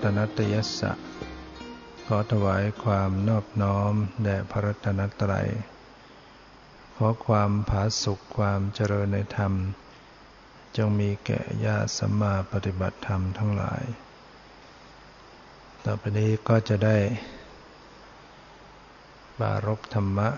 [0.00, 0.92] มัตถุรัตนตยสสะ
[2.06, 5.48] ขอถวายความนอบน้อมแด่พระรัตนตรัย
[6.96, 9.52] ขอความผาสุขความเจริญในธรรม
[10.76, 13.82] จงมีแก่ญาติสัมมาปฏิบัติธรรมทั้งหลาย
[15.84, 16.96] ต่อไปนี้ก็จะได้
[19.40, 20.28] บารบธรรมะ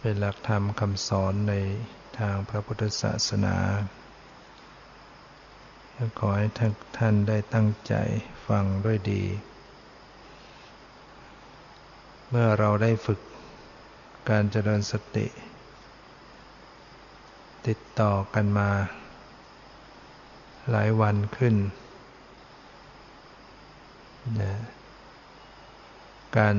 [0.00, 1.54] เป็นหลักธรรมคำสอนใน
[2.18, 3.56] ทางพระพุทธศาสนา
[6.18, 6.48] ขอให้
[6.98, 7.94] ท่านได้ตั้งใจ
[8.48, 9.22] ฟังด้วยดี
[12.28, 13.20] เมื่อเราได้ฝึก
[14.30, 15.26] การเจริญสติ
[17.66, 18.70] ติดต่อกันมา
[20.70, 21.54] หลายวันขึ้น
[26.38, 26.56] การ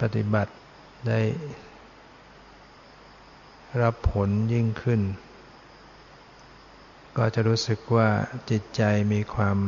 [0.00, 0.52] ปฏิบัติ
[1.08, 1.20] ได้
[3.82, 5.02] รับผลยิ่งขึ้น
[7.16, 8.08] ก็จะรู้สึกว่า
[8.50, 8.82] จิตใจ
[9.12, 9.58] มีความ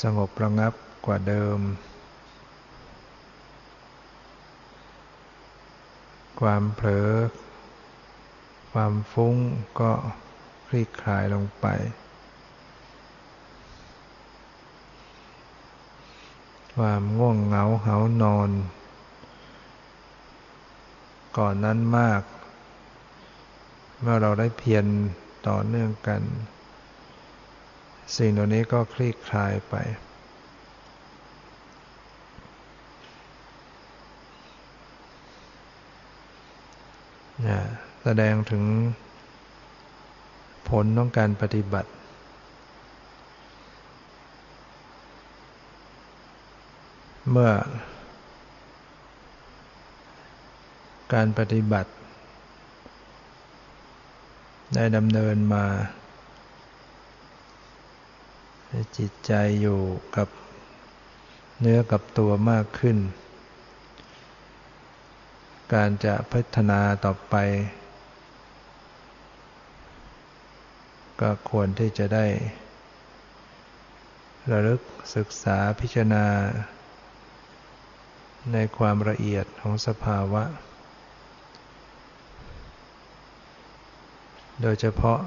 [0.00, 0.72] สงบระงับ
[1.06, 1.58] กว่าเดิม
[6.40, 7.10] ความเผลอ
[8.72, 9.36] ความฟุ้ง
[9.80, 9.92] ก็
[10.66, 11.66] คลี่คลายลงไป
[16.76, 18.50] ความง่วงเหงาเหานอน
[21.38, 22.22] ก่อนนั้นมาก
[24.00, 24.86] เมื่อเราได้เพียร
[25.48, 26.22] ต่อเนื่องกัน
[28.16, 29.74] สิ่งเหล่านี้ก็คลี่คลายไป
[37.46, 37.60] นะ
[38.02, 38.64] แสดงถึง
[40.68, 41.90] ผลของการปฏิบัติ
[47.30, 47.52] เมื่อ
[51.14, 51.90] การปฏิบัติ
[54.74, 55.64] ได้ดำเนินมา
[58.96, 59.80] จิตใจอยู่
[60.16, 60.28] กับ
[61.60, 62.98] เนื้อกับตัวมากขึ้น
[65.74, 67.34] การจะพัฒนาต่อไป
[71.20, 72.26] ก็ควรที่จะได้
[74.50, 74.80] ระลึก
[75.16, 76.26] ศึกษาพิจารณา
[78.52, 80.44] ในความละเอียดของสภาวะ
[84.62, 85.20] โดยเฉพาะ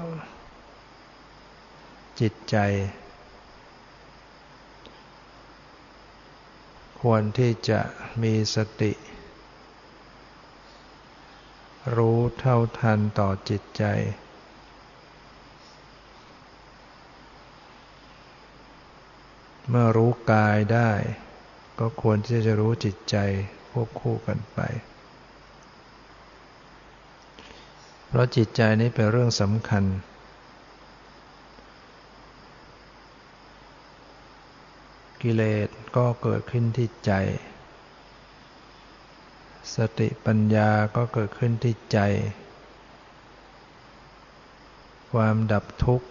[2.20, 2.56] จิตใจ
[7.00, 7.80] ควรที่จะ
[8.22, 8.92] มีสติ
[11.96, 13.84] รู้เท่าทันต่อจิตใจ
[19.68, 20.90] เมื่อรู้กายได้
[21.78, 23.16] ก็ควรที่จะรู้จิตใจ
[23.70, 24.60] ควบคู่กันไป
[28.05, 29.84] เพ ราะจิตใจนี้เป็นเรื่องสำคัญ
[35.22, 37.12] กิเลสก็เกิดขึ้นที่ใจ
[39.74, 41.98] สติปัญญาก็เกิดขึ้นที่ใจ
[45.12, 46.08] ความดับทุกข์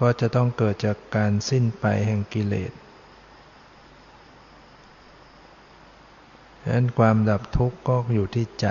[0.00, 2.72] ก็จะต้องเกิดจากการสิ้นไปแห่งกิเลส
[6.62, 8.66] ดังนั้นความดับทุกข์ก็อยู่ที่ใจ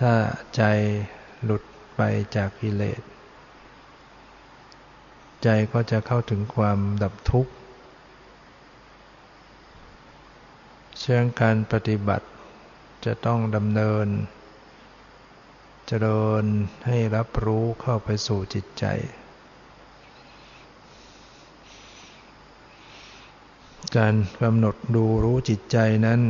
[0.00, 0.14] ถ้า
[0.56, 0.62] ใจ
[1.44, 1.62] หลุด
[1.96, 2.00] ไป
[2.36, 3.02] จากกิเลส
[5.42, 7.52] ใจก็จะเข้าถึงความดับทุกข์
[10.98, 12.26] เชื่องการปฏิบัติ
[13.04, 14.06] จะต้องดำเนิน
[15.86, 16.44] เจริญ
[16.86, 18.84] ให้รับรู้เข้าไปสู่จิตใจ
[23.96, 26.20] การกำหนดดูรู้จิตใจนั้น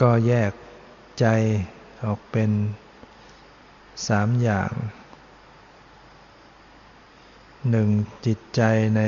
[0.00, 0.52] ก็แยก
[1.20, 1.26] ใจ
[2.04, 2.50] ออกเป็น
[4.06, 4.70] สามอย่าง
[7.70, 7.88] หนึ่ง
[8.26, 8.62] จิตใจ
[8.96, 9.00] ใน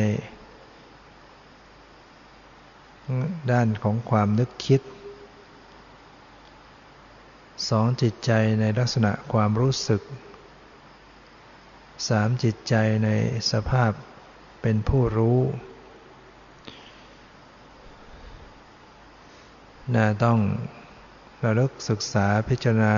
[3.51, 4.81] ด้านของความนึกคิด
[7.69, 10.03] สองจิตใจในลักษณะความรู้สึก
[12.09, 12.75] สามจิตใจ
[13.05, 13.09] ใน
[13.51, 13.93] สภาพ
[14.63, 15.41] เป็นผู้รู้
[19.95, 20.39] น่าต้อง
[21.45, 22.97] ระลึกศึกษาพิจารณา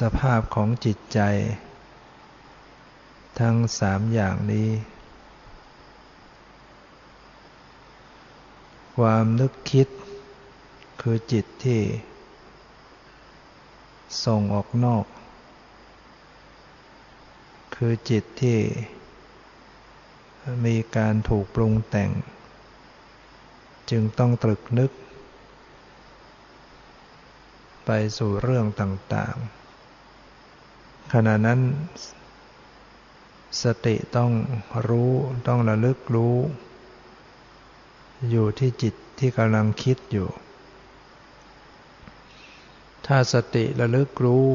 [0.00, 1.20] สภาพของจิตใจ
[3.40, 4.68] ทั้งสามอย่างนี้
[8.96, 9.88] ความนึกคิด
[11.00, 11.82] คือจิตที่
[14.24, 15.04] ส่งออกนอก
[17.82, 18.58] คือจิตที่
[20.66, 22.10] มีการถูกปรุงแต่ง
[23.90, 24.90] จึงต้องตรึกนึก
[27.84, 31.60] ไปสู่เรื่องต่างๆ ขณะนั้น
[33.62, 34.30] สติต้อง
[34.88, 35.12] รู้
[35.48, 36.36] ต้องระลึกรู้
[38.30, 40.28] อยู่ที่จิตที่กำลังคิดอยู่
[43.06, 44.46] ถ้าสติระลึกรู้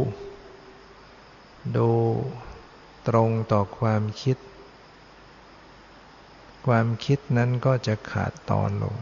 [1.78, 1.90] ดู
[3.08, 4.38] ตรงต่อความคิด
[6.68, 8.96] ความคิดนั้นก็จะขาดตอนลง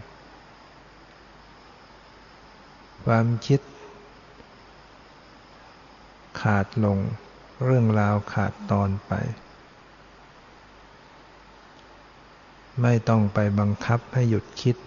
[3.06, 3.62] ความคิด
[6.42, 6.98] ขาดลง
[7.66, 9.14] เรื่องราวขาดตอนไป
[12.82, 14.78] ไม่ต้องไปบังคับให้หยุดคิด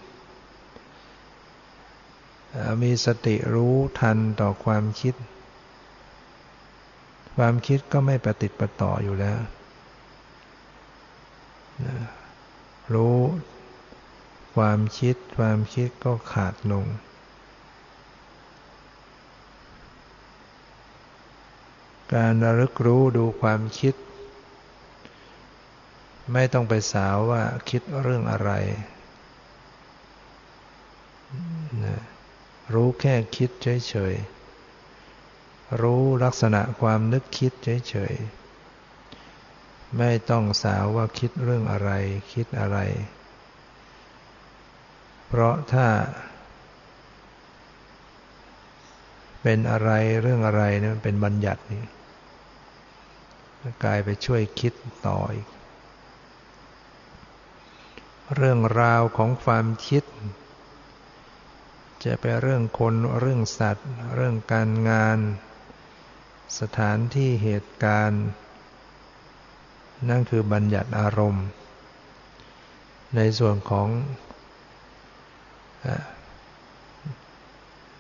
[2.83, 5.15] มีสติรู้ทันต่อความคิด
[7.37, 9.39] ความคิดก็ไม่ประติดประต่ออยู่แล้ว
[12.95, 13.19] รู้
[14.57, 16.87] ความคิด ความคิดก็ขาดลง
[22.15, 23.95] การระลึกรู้ดูความคิด
[26.33, 28.51] ไม่ต้องไปสาวว่าคิดเรื่องอะไร
[32.75, 34.44] รู้แค่คิดเฉยๆ
[35.81, 37.53] รู้ลักษณะความนึกคิด
[37.89, 41.91] เฉยๆ ไม่ต้องสาวว่าคิดเรื่องอะไร
[42.33, 42.79] คิดอะไร
[45.27, 45.87] เพราะถ้า
[49.43, 49.91] เป็นอะไร
[50.23, 51.85] เรื่องอะไรเนี่มันเป็นบัญญัตินี่
[53.85, 54.73] กลายไปช่วยคิด
[55.07, 55.47] ต่ออีก
[58.35, 60.05] เรื่องราวของความคิด
[62.05, 65.19] จะเป็นเรื่องคนเรื่องสัตว์ เรื่องการงาน
[66.61, 68.25] สถานที่เหตุการณ์
[70.09, 71.47] นั่นคือบัญญัติอารมณ์
[73.17, 73.89] ในส่วนของ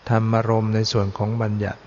[0.09, 1.81] ธรรมารมณ์ในส่วนของบัญญัติ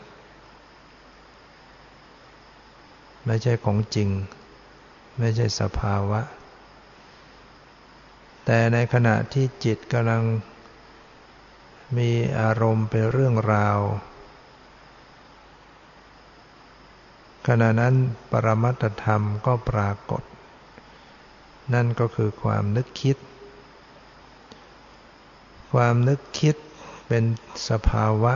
[3.25, 4.09] ไม่ใช่ของจริง
[5.19, 6.21] ไม่ใช่สภาวะ
[8.45, 10.23] แต่ในขณะที่จิตกำลัง
[11.97, 13.79] มีอารมณ์เป็นเรื่องราว
[17.47, 17.95] ขณะนั้น
[18.31, 20.23] ปรมัตธรรมก็ปรากฏ
[21.73, 23.17] นั่นก็คือความนึกคิด
[25.73, 26.55] ความนึกคิด
[27.07, 27.23] เป็น
[27.69, 28.33] สภาวะ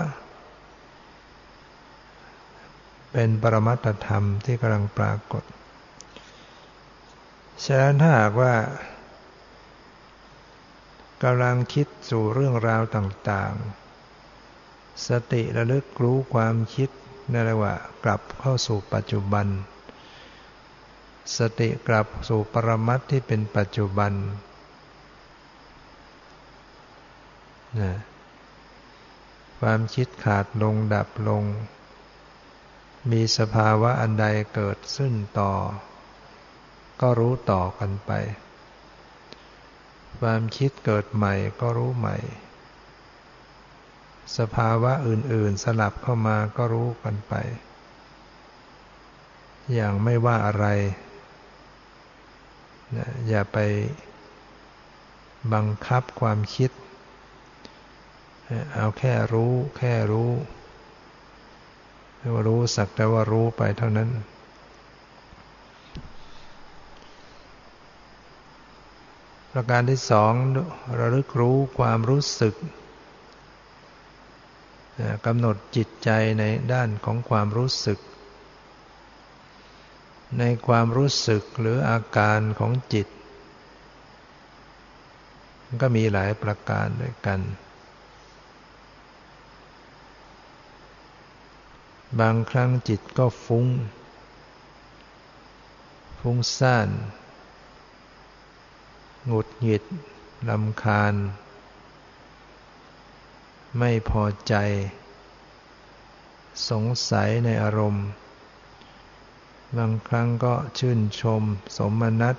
[3.11, 5.43] เป็นปรมัตธรรมที่กำลังปรากฏ
[7.65, 8.55] ฉะนั้นถ้าหากว่า
[11.23, 13.53] กำลังคิดสู่เรื่องราวต่าง
[14.31, 16.89] ๆ สติระลึกรู้ความคิด
[17.31, 17.73] นั่นเรียกว่า
[18.03, 19.47] กลับเข้าสู่ปัจจุบัน
[21.37, 24.13] สติกลับสู่ปรมัตที่เป็นปัจจุบัน
[27.79, 27.93] นะ
[29.59, 31.43] ความคิดขาดลงดับลง
[33.11, 34.25] มีสภาวะอันใด
[34.55, 35.53] เกิดขึ้นต่อ
[37.01, 38.11] ก็รู้ต่อกันไป
[40.19, 42.17] ความคิดเกิดใหม่ก็รู้ใหม่
[44.37, 47.33] สภาวะอื่น ๆ สลับเข้ามาก็รู้กันไป
[49.73, 50.65] อย่างไม่ว่าอะไร
[52.97, 53.57] นะอย่าไป
[55.53, 56.71] บังคับความคิด
[58.73, 60.31] เอาแค่รู้แค่รู้
[62.33, 64.09] ว่ารู้สักแต่ว่ารู้ไปเท่านั้น
[69.51, 70.33] ประการที่สอง
[70.99, 72.55] ระลึกรู้ความรู้สึก
[75.25, 76.43] กำหนดจิตใจใน
[76.73, 77.99] ด้านของความรู้สึก
[80.39, 83.07] ในความรู้สึกหรืออาการของจิต
[85.81, 87.39] ก็มีหลายประการด้วยกัน
[92.19, 93.65] บางครั้งจิตก็ฟุ้ง
[96.19, 96.89] ฟุ้งซ่าน
[99.27, 99.83] หงุดหงิด
[100.49, 101.13] ลำคาญ
[103.79, 104.55] ไม่พอใจ
[106.69, 108.07] สงสัยในอารมณ์
[109.77, 111.43] บางครั้งก็ชื่นชม
[111.77, 112.35] สมนัต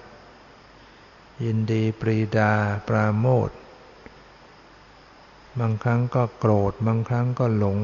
[1.44, 2.52] ยินดีปรีดา
[2.88, 3.50] ปราโมท
[5.60, 7.78] บางครั้งก็โกรธ บางครั้งก็หลง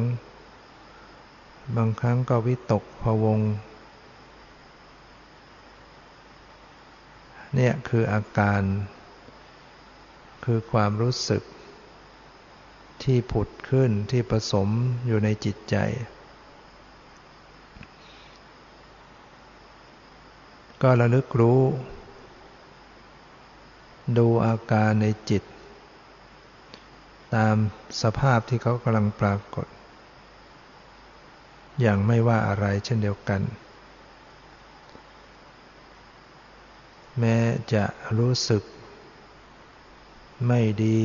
[1.76, 3.40] บางครั้งก็วิตกพวง
[7.55, 8.62] เนี่ยคืออาการ
[10.45, 11.43] คือความรู้สึก
[13.02, 14.69] ที่ผุดขึ้นที่ผสม
[15.07, 15.76] อยู่ในจิตใจ
[20.83, 21.61] ก็ระลึกรู้
[24.19, 25.43] ดูอาการในจิต
[27.35, 27.57] ตาม
[28.02, 29.67] สภาพที่เขากำลังปรากฏ
[31.81, 33.43] อย่างไม่ว่าอะไรเช่นเดียวกัน
[37.19, 37.38] แม้
[37.73, 37.85] จะ
[38.19, 38.62] รู้สึก
[40.47, 41.02] ไม่ดี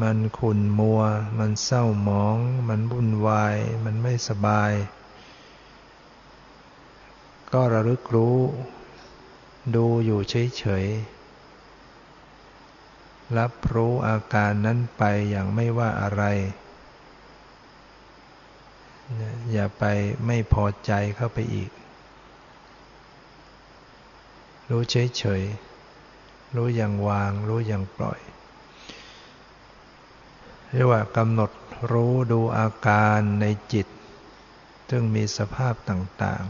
[0.00, 1.00] มันขุ่นมัว
[1.38, 2.38] มันเศร้าหมอง
[2.68, 4.72] มันวุ่นวาย มันไม่สบาย
[7.52, 8.38] ก็ระลึกรู้
[9.74, 16.22] ดูอยู่เฉยๆ รับรู้อาการนั้นไปอย่างไม่ว่าอะไร
[19.52, 19.84] อย่าไป
[20.26, 21.70] ไม่พอใจเข้าไปอีก
[24.70, 28.20] รู้เฉยๆ รู้อย่างวาง รู้อย่างปล่อย
[30.70, 31.50] เรียกว่ากำหนด
[31.92, 33.86] รู้ดูอาการในจิต
[34.90, 36.44] ซึ่งมีสภาพต่าง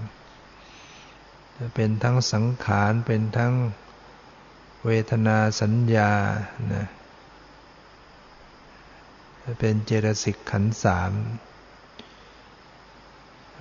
[0.76, 3.54] ๆ จะเป็นทั้งสังขารเป็นทั้ง
[4.86, 6.12] เวทนาสัญญา
[6.74, 6.86] นะ
[9.60, 11.12] เป็นเจตสิกขันสาม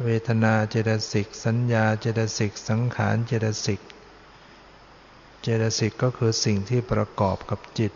[0.03, 3.81] เวทนาเจตสิกสัญญาเจตสิกสังขารเจตสิก
[5.41, 7.93] เจตสิกก็คือสิ่งที่ประกอบกับจิต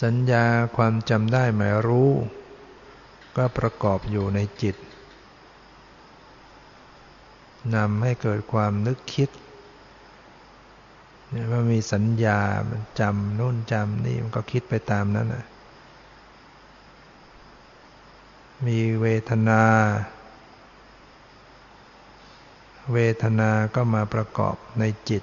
[0.00, 0.44] สัญญา
[0.76, 2.10] ความจำได้หมายรู้
[3.36, 4.76] ก็ประกอบอยู่ในจิต
[7.74, 9.30] นำให้เกิดความนึกคิด
[11.30, 15.44] เนี่ยว่ามีสัญญา มันจำนู่นจำนี่ มันก็คิดไปตามนั้นนะ
[18.66, 19.62] มีเวทนา
[22.92, 25.22] เวทนาก็มาประกอบในจิต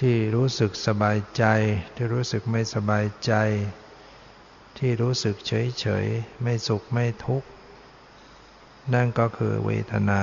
[0.00, 1.44] ที่รู้สึกสบายใจ
[1.94, 3.32] ที่รู้สึกไม่สบายใจ
[4.78, 6.06] ที่รู้สึกเฉยเฉย
[6.42, 7.48] ไม่สุขไม่ทุกข์
[8.94, 10.22] นั่นก็คือเวทนา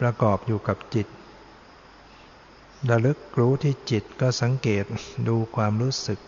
[0.00, 1.06] ประกอบอยู่กับจิต
[2.90, 4.84] ระลึกรู้ที่จิตก็สังเกต
[5.28, 6.20] ดูความรู้สึก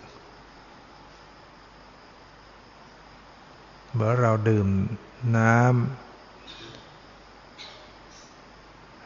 [3.95, 4.69] เมื่อเราดื่ม
[5.37, 6.10] น้ำ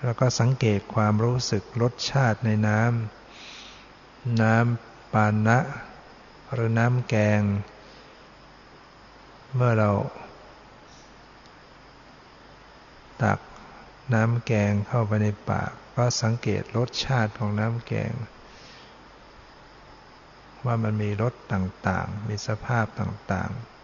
[0.05, 5.59] แล้วก็สังเกตความรู้สึกรสชาติในน้ำน้ำปานะ
[6.53, 7.43] หรือน้ำแกง
[9.55, 9.91] เมื่อเรา
[13.23, 13.39] ตัก
[14.15, 18.13] น้ำแกงเข้าไปในปาก ก็สังเกตรสชาติของน้ำแกง
[20.65, 23.75] ว่ามันมีรสต่างๆ มีสภาพต่างๆ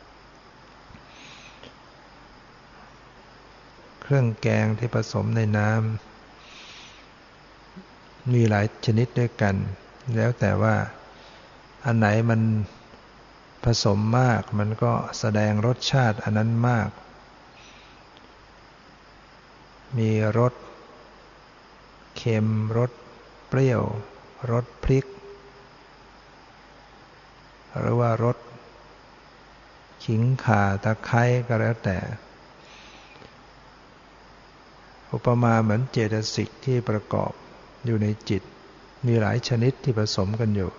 [4.02, 6.09] เครื่องแกงที่ผสมในน้ำ
[8.32, 9.56] มีหลายชนิดด้วยกัน
[10.16, 10.74] แล้วแต่ว่า
[11.84, 12.40] อันไหนมัน
[13.64, 16.90] ผสมมากมันก็แสดงรสชาติอันนั้นมาก
[19.98, 20.54] มีรส
[22.16, 22.46] เค็ม
[22.78, 22.90] รส
[23.48, 23.82] เปรี้ยว
[24.52, 25.06] รสพริก
[27.78, 28.36] หรือว่ารส
[30.04, 31.98] ขิงข่าตะไคร้ก็แล้วแต่
[35.12, 37.32] อุปมาเหมือนเจตสิกที่ประกอบ
[37.84, 38.42] อยู่ในจิต
[39.06, 40.70] มีหลายชนิดที่ผสมกันอยู่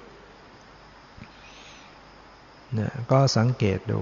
[2.74, 4.02] เนี่ยก็สังเกตดู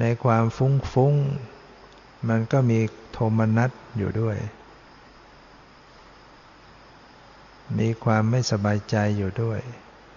[0.00, 1.14] ในความฟุ้งฟุ้ง
[2.28, 2.78] มันก็มี
[3.12, 4.36] โทมนัสอยู่ด้วย
[7.78, 9.60] มีความไม่สบายใจอยู่ด้วย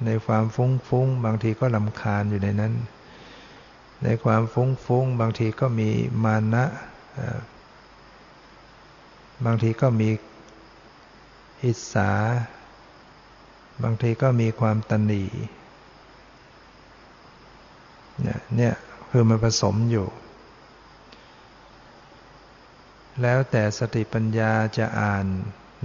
[0.06, 2.74] ในความฟุ้งฟุ้งบางทีก็ลำคาญอยู่ในนั้น
[4.04, 5.90] ในความฟุ้งฟุ้งบางทีก็มี
[6.24, 6.66] มานะ
[9.46, 10.10] บางทีก็มี
[11.64, 12.12] อิสา
[13.84, 15.24] บางทีก็มีความตนี
[18.22, 18.74] เนี่ยเนี่ย
[19.10, 20.08] คือมันผสมอยู่
[23.22, 25.26] แล้วแต่สติปัญญาจะอ่าน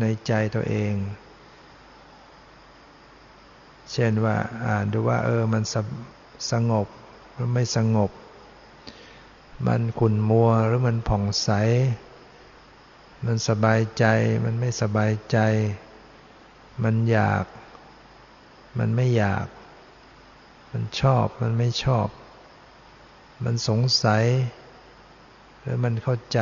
[0.01, 0.95] ในใจตัวเอง
[3.93, 4.37] เช่นว่า
[4.67, 5.77] อ่านดูว่าเออมันส
[6.51, 6.87] สงบ
[7.33, 8.11] หรือไม่สงบ
[9.67, 11.51] มันขุ่นมัวหรือมันผ่องใส
[13.27, 14.05] มันสบายใจ
[14.45, 15.39] มันไม่สบายใจ
[16.85, 17.45] มันอยาก
[18.79, 19.47] มันไม่อยาก
[20.73, 22.09] มันชอบ มันไม่ชอบ
[23.45, 24.25] มันสงสัย
[25.61, 26.41] หรือมันเข้าใจ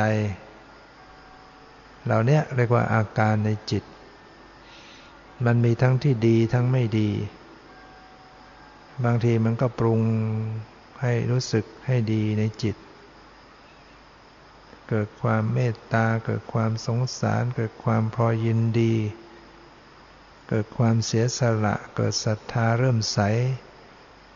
[2.05, 3.83] เหล่านี้เรียกว่าอาการในจิต
[5.45, 7.09] มันมีทั้งที่ดีทั้งไม่ดี
[9.05, 10.01] บางทีมันก็ปรุง
[11.01, 12.75] ให้รู้สึกให้ดีในจิต
[14.89, 18.95] เกิดความเมตตา เกิดความสงสาร เกิดความพอยินดี
[20.49, 23.19] เกิดความเสียสละ เกิดศรัทธาเริ่มใส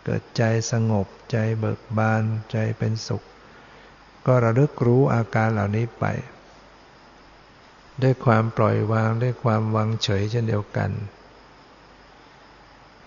[0.05, 3.23] เกิดใจสงบ ใจเบิกบาน ใจเป็นสุข
[4.25, 6.05] ก็ระลึกรู้อาการเหล่านี้ไป
[8.01, 10.91] ด้วยความปล่อยวางด้วยความวางเฉยเช่นเดียวกัน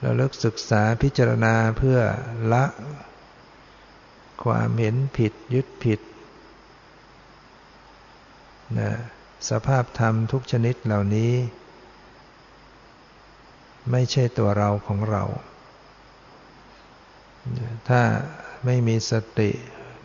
[0.03, 1.99] ราเลิกศึกษาพิจารณาเพื่อ
[2.53, 2.65] ละ
[4.45, 6.01] ความเห็นผิดยึดผิด
[8.79, 8.91] นะ
[9.51, 11.33] สภาพธรรมทุกชนิดเหล่านี้
[13.91, 15.25] ไม่ใช่ตัวเราของเรา
[17.89, 18.03] ถ้า
[18.65, 19.51] ไม่มีสติ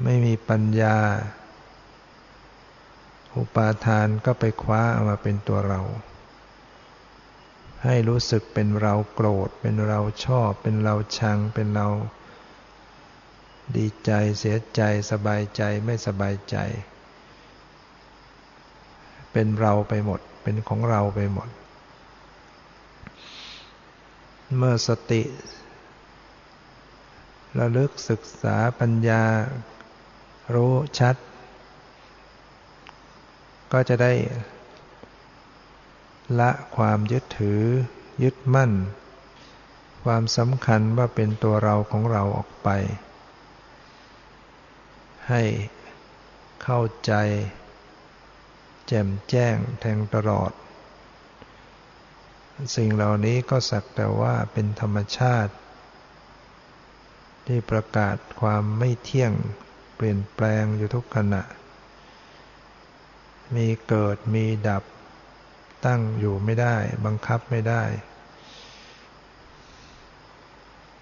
[0.04, 0.98] ไม่มีปัญญา
[3.36, 5.82] อุปาทานก็ไปคว้าเอามาเป็นตัวเรา
[7.84, 11.88] ให้รู้สึกเป็นเราโกรธ เป็นเราชอบ เป็นเราชัง เป็นเรา
[13.76, 16.58] ดีใจเสียใจสบายใจไม่สบายใจ
[19.32, 21.50] เป็นเราไปหมด เป็นของเราไปหมด
[24.58, 25.22] เมื่อสติ
[27.60, 29.24] ระลึกศึกษาปัญญา
[30.54, 31.16] รู้ชัด
[33.72, 34.14] ก็จะได้
[36.40, 37.62] ละความยึดถือ
[38.24, 38.72] ยึดมั่น
[40.04, 42.70] ความสำคัญว่าเป็นตัวเราของเราออกไป
[45.30, 45.44] ให้
[46.64, 47.14] เข้าใจ
[48.92, 50.52] แจ่มแจ้งแทงตลอด
[52.76, 55.54] สิ่งเหล่านี้ก็สักแต่ว่าเป็นธรรมชาติ
[57.46, 59.34] ที่ประกาศความไม่เที่ยง
[59.96, 61.44] เปลี่ยนแปลงอยู่ทุกขณะ
[63.56, 64.84] มีเกิดมีดับ
[65.86, 66.76] ตั้งอยู่ไม่ได้
[67.06, 67.84] บังคับไม่ได้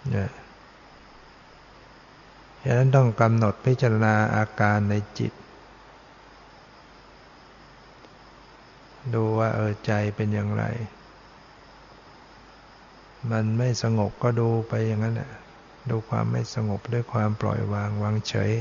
[0.09, 0.31] เนี่ย
[2.63, 5.31] ฉะนั้นต้องกำหนดพิจารณาอาการในจิต
[9.15, 10.63] ดูว่าเออใจเป็นอย่างไร
[13.31, 15.31] มันไม่สงบก็ดูไปอย่างนั้นแหละ
[15.89, 18.51] ดูความไม่สงบด้วยความปล่อยวางวางเฉย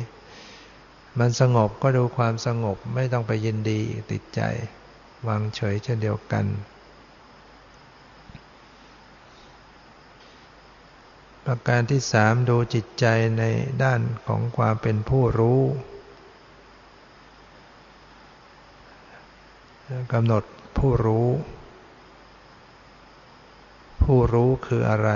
[1.19, 3.81] มันสงบก็ดูความสงบไม่ต้องไปยินดี
[4.11, 4.41] ติดใจ
[5.29, 6.45] วางเฉยเช่นเดียวกัน
[11.45, 13.07] ประการที่สามดูจิตใจ
[13.39, 13.45] ใน
[13.83, 15.61] ด้านของความเป็นผู้รู้
[20.13, 20.45] กำหนด
[20.79, 21.29] ผู้รู้
[24.03, 25.11] ผู้รู้คืออะไร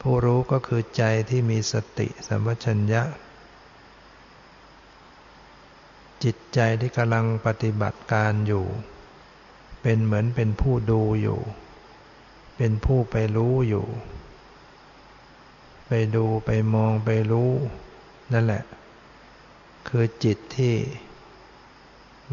[0.00, 3.02] ผู้รู้ก็คือใจที่มีสติสัมปชัญญะ
[6.24, 8.64] จิตใจที่กำลังปฏิบัติการอยู่
[9.82, 11.40] เป็นเหมือนเป็นผู้ดูอยู่
[12.56, 13.86] เป็นผู้ไปรู้อยู่
[15.86, 17.50] ไปดูไปมองไปรู้
[18.32, 18.62] นั่นแหละ
[19.88, 20.74] คือจิตที่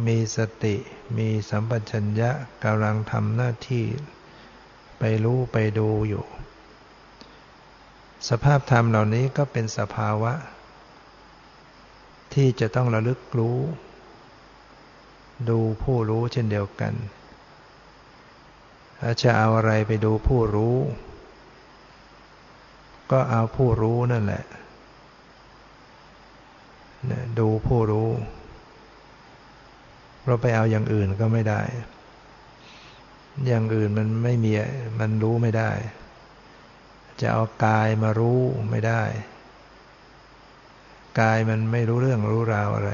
[0.06, 0.76] มีสติ
[1.18, 2.32] มีสัมปชัญญะ
[2.64, 3.86] กำลังทำหน้าที่
[5.00, 6.26] ไปรู้ไปดูอยู่
[8.30, 10.34] สภาพธรรมเหล่านี้ก็เป็นสภาวะ
[12.34, 13.58] ที่จะต้องระลึกรู้
[15.50, 16.94] ดูผู้รู้เช่นเดียวกัน
[19.00, 20.76] ถ้าจะเอาอะไรไปดูผู้รู้
[23.12, 24.44] ก็เอาผู้รู้นั่นแหละ
[27.40, 28.10] ดูผู้รู้
[30.26, 31.62] เราไปเอาอย่างอื่นก็ไม่ได้
[33.48, 34.52] อย่างอื่นมันไม่มี
[35.00, 35.72] มันรู้ไม่ได้
[37.22, 39.04] จะเอากายมารู้ไม่ได้
[41.20, 42.92] กายมันไม่รู้เรื่องรู้ราวอะไร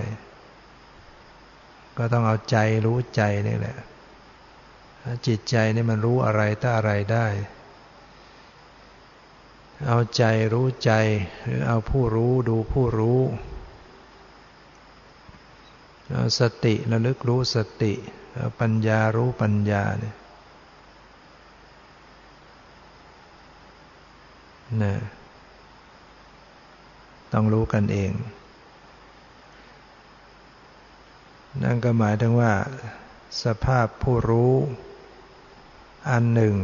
[1.98, 3.78] ก็ต้องเอาใจรู้ใจนี่แหละ
[5.28, 7.28] จิตใจนี่มันรู้อะไรถ้าอะไรได้
[9.88, 10.92] เอาใจรู้ใจ
[11.44, 13.20] หรือเอาผู้รู้ดูผู้รู้
[16.40, 17.94] สติระลึกรู้สติ
[18.60, 20.16] ปัญญารู้ปัญญาเนี่ย
[24.84, 24.96] นะ
[27.34, 28.12] ต้องรู้กันเอง
[31.64, 32.54] นั่นก็หมายถึงว่า
[33.44, 34.54] สภาพผู้รู้
[36.10, 36.56] อันหนึ่ง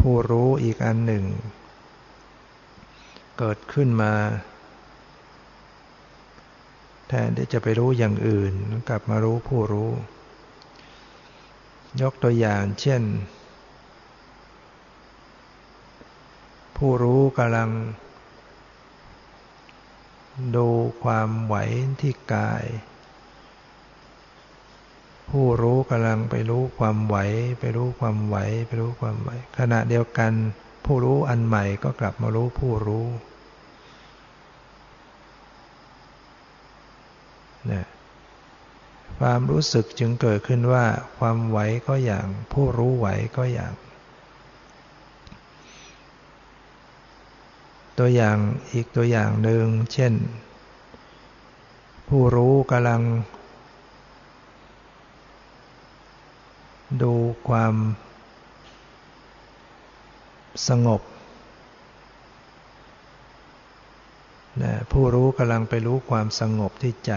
[0.00, 1.24] ผู้รู้อีกอันหนึ่ง
[3.38, 4.12] เกิดขึ้นมา
[7.08, 8.52] แทนที่จะไปรู้อย่างอื่น
[8.88, 9.90] กลับมารู้ผู้รู้
[12.02, 13.02] ยกตัวอย่างเช่น
[16.76, 17.70] ผู้รู้กำลัง
[20.56, 20.68] ดู
[21.02, 21.56] ความไหว
[22.00, 22.64] ที่กาย
[25.30, 27.16] ผู้รู้กำลังไปรู้ความไหว
[27.60, 30.32] ไปรู้ความไหว ไปรู้ความไหว ขณะเดียวกัน
[30.84, 33.06] ผู้รู้อันใหม่ก็กลับมารู้ผู้รู้
[37.72, 37.86] นะ
[39.20, 40.86] ความรู้สึกจึงเกิดขึ้นว่า
[41.18, 43.72] ความไหวก็อย่าง ผู้รู้ไหวก็อย่าง
[47.98, 48.38] ตัวอย่าง
[48.72, 50.12] อีกตัวอย่างหนึ่งเช่น
[52.08, 53.02] ผู้รู้กำลัง
[57.02, 57.14] ดู
[57.48, 57.74] ความ
[60.68, 61.02] สงบ
[64.62, 67.12] นะผู้รู้กำลังไปรู้ความสงบที่ใจ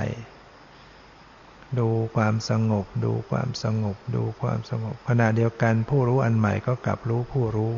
[1.77, 7.73] ดูความสงบ ดูความสงบ ดูความสงบ ขณะเดียวกันผู้รู้อันใหม่ก็กลับรู้ผู้รู้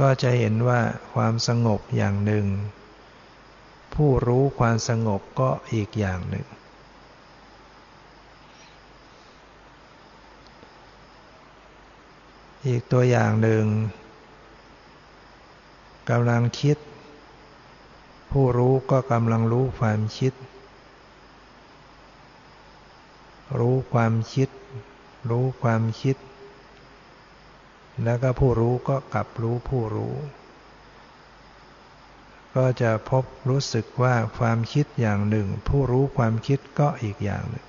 [0.00, 0.80] ก็จะเห็นว่า
[1.14, 2.46] ความสงบอย่างหนึ่ง
[3.94, 6.46] ผู้รู้ความสงบก็อีกอย่างหนึ่ง
[12.66, 13.64] อีกตัวอย่างหนึ่ง
[16.10, 16.76] กำลังคิด
[18.32, 20.32] ผู้รู้ก็กำลังรู้ความคิด
[23.58, 24.48] รู้ความคิด
[25.30, 26.16] รู้ความคิด
[28.04, 30.14] แล้วก็ผู้รู้ก็กลับรู้ผู้รู้
[32.56, 37.66] ก็จะพบรู้สึกว่าความคิดอย่างหนึ่ง ผู้รู้ความคิดก็อีกอย่างหนึ่ง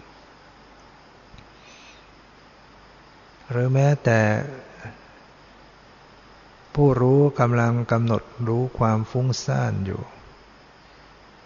[3.52, 4.22] หรือแม้แต่
[6.76, 10.02] ผู้รู้กำลังกำหนดรู้ความฟุ้งซ่านอยู่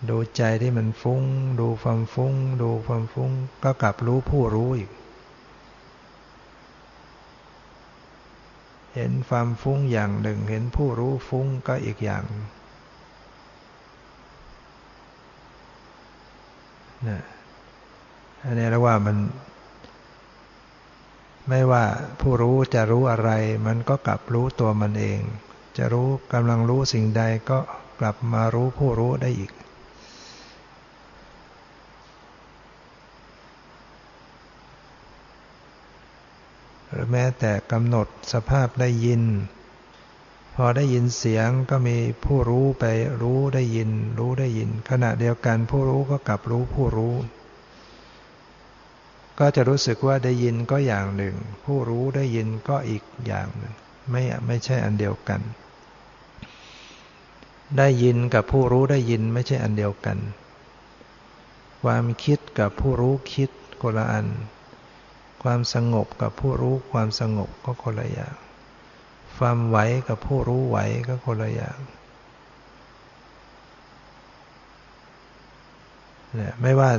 [0.09, 1.23] ดูใจที่มันฟุ้ง
[1.59, 3.31] ดูความฟุ้ง ดูความฟุ้ง
[3.63, 4.89] ก็กลับรู้ผู้รู้อีก
[8.95, 12.23] เห็นความฟุ้งอย่างหนึ่ง เห็นผู้รู้ฟุ้งก็อีกอย่าง
[17.07, 17.21] นะ
[18.43, 19.17] อันนี้เรียกว่ามัน
[21.49, 21.83] ไม่ว่า
[22.21, 23.29] ผู้รู้จะรู้อะไร
[23.67, 25.21] มันก็กลับรู้ตัวมันเอง
[25.77, 27.59] จะรู้กำลังรู้สิ่งใดก็
[27.99, 29.51] กลับมารู้ผู้รู้ได้อีก
[36.91, 39.23] หรือ แม้แต่กำหนดสภาพได้ยิน
[40.55, 42.85] พอได้ยินเสียงก็มีผู้รู้ไป
[43.21, 43.89] รู้ได้ยิน
[44.19, 47.15] รู้ได้ยิน ขณะเดียวกันผู้รู้ก็กลับรู้ผู้รู้
[49.39, 51.35] ก็จะรู้สึกว่าได้ยินก็อย่างหนึ่ง
[51.65, 53.73] ผู้รู้ได้ยินก็อีกอย่างหนึ่ง
[54.11, 55.41] ไม่ไม่ใช่อันเดียวกัน
[57.77, 60.17] ได้ยินกับผู้รู้ได้ยินไม่ใช่อันเดียวกัน
[61.83, 63.49] ความคิดกับผู้รู้คิด
[63.81, 64.27] คนละอัน
[65.43, 68.35] ความสงบกับผู้รู้ความสงบก็คนละอย่าง
[69.37, 69.77] ความไหว
[70.07, 70.77] กับผู้รู้ไหว
[71.07, 71.77] ก็คนละอย่าง
[76.61, 76.91] ไม่ว่า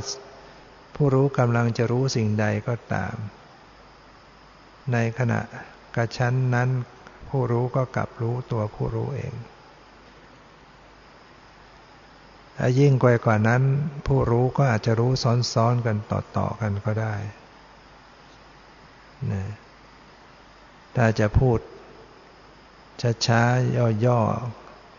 [0.95, 3.15] ผู้รู้กำลังจะรู้สิ่งใดก็ตาม
[4.93, 5.39] ในขณะ
[5.95, 6.69] กระชั้นนั้น
[7.29, 9.33] ผู้รู้ก็กลับรู้ตัวผู้รู้เอง
[12.79, 13.61] ยิ่งกว่านั้น
[14.07, 15.11] ผู้รู้ก็อาจจะรู้
[15.53, 17.15] ซ้อนๆกันต่อๆกันก็ได้
[19.31, 19.43] นะ
[20.95, 21.59] ถ้าจะพูด
[23.25, 24.19] ช้าๆ ย่อ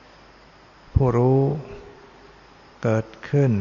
[0.08, 1.40] ๆ ผู้รู้
[2.82, 3.52] เกิดขึ้น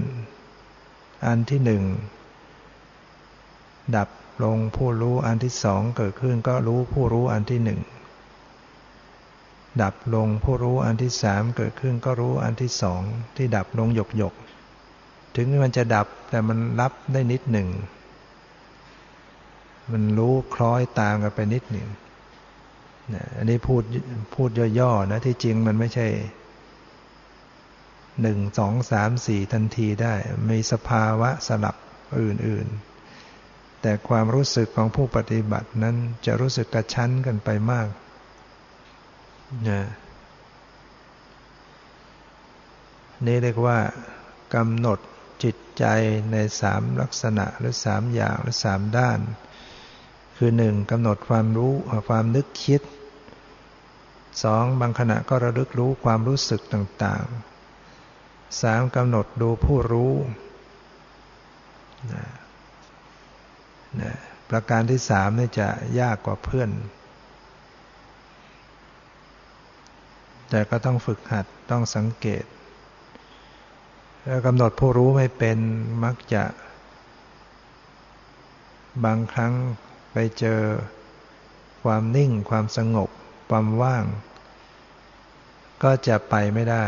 [1.26, 1.84] อันที่หนึ่ง
[3.96, 4.10] ดับ
[4.44, 7.80] ลงผู้รู้อันที่สองเกิดขึ้นก็รู้ผู้รู้อันที่หนึ่ง
[9.82, 13.02] ดับลงผู้รู้อันที่สามเกิดขึ้นก็รู้อันที่สอง
[13.36, 14.34] ที่ดับลงหยกหยก
[15.36, 17.68] ถึงมันจะดับแต่มันรับได้นิดหนึ่ง
[19.92, 21.90] มันรู้คล้อยตามกันไปนิดหนึ่ง
[23.14, 23.84] นะอันนี้พูด
[24.36, 26.08] พูดย่อๆนะที่จริงมันไม่ใช่
[28.22, 30.14] หนึ่งสองสามสี่ทันทีได้
[30.50, 31.76] มีสภาวะสลับ
[32.20, 35.96] อื่นๆ แต่ความรู้สึกของผู้ปฏิบัตินั้น
[36.26, 37.88] จะรู้สึกกระชั้นกันไปมาก
[39.70, 39.82] นะ
[43.26, 43.80] นี่เรียกว่า
[44.56, 45.00] กำหนด
[45.44, 45.86] จิตใจ
[46.32, 49.20] ในสามลักษณะหรือสามอย่างหรือสามด้าน
[50.38, 51.74] คือหนึ่งกำหนดความรู้
[52.10, 52.82] ความนึกคิด
[54.44, 60.14] สองบางขณะก็ระลึกรู้ความรู้สึกต่างๆสามกำหนดดูผู้รู้
[62.14, 62.26] นะ
[64.02, 64.14] นะ
[64.50, 65.68] ประการที่สามนี่จะ
[66.00, 66.70] ยากกว่าเพื่อน
[70.50, 72.46] แต่ก็ต้องฝึกหัดต้องสังเกต
[74.24, 75.58] แล้วกำหนดผู้รู้ไม่เป็น
[76.04, 76.44] มักจะ
[79.06, 79.54] บางครั้ง
[80.18, 80.62] ไปเจอ
[81.84, 83.10] ความนิ่งความสงบ
[83.50, 84.06] ความว่าง
[85.84, 86.86] ก็จะไปไม่ได้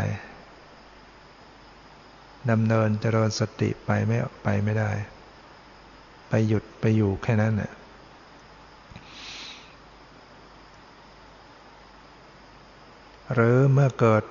[2.51, 4.91] ดำเนินเจริญสติไปไม่ไปไม่ได้
[6.29, 7.71] ไปหยุดไปอยู่แค่นั้นน่ะ
[13.33, 14.23] หรือเมื่อเกิด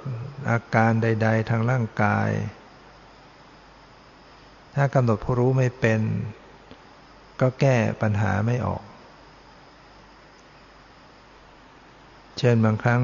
[0.50, 2.30] อาการใด ๆ ทางร่างกาย
[4.74, 6.00] ถ้ากำหนดผู้รู้ไม่เป็น
[7.40, 8.84] ก็แก้ปัญหาไม่ออก
[12.38, 13.02] เช่นบางครั้ง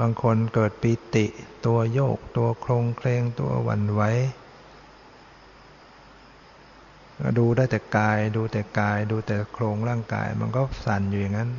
[0.00, 1.26] บางคนเกิดปีติ
[1.66, 4.02] ตัวโยก ตัวโครงเคลงตัวหวั่นไหว
[7.38, 11.50] ดูได้แต่กาย ดูแต่กาย ดูแต่โครงร่างกาย มันก็สั่นอยู่อย่างนั้น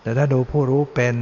[0.00, 1.16] แต่ถ้าดูผู้รู้เป็น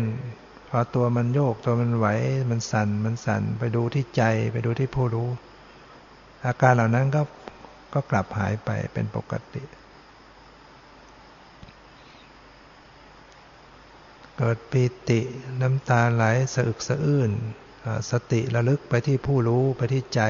[0.69, 2.07] พอตัวมันโยกตัวมันไหว
[2.51, 5.29] มันสั่นมันสั่นไปดูที่ใจไปดูที่ผู้รู้
[6.47, 7.23] อาการเหล่านั้นก็
[7.95, 9.63] ก็กลับหายไปเป็นปกติ
[14.43, 15.21] เกิดปีติ
[15.63, 16.25] น้ำตาไหล
[16.55, 17.31] สะอึกสะอื้น
[18.11, 20.21] สติระลึกไปที่ผู้รู้ไปที่ใจ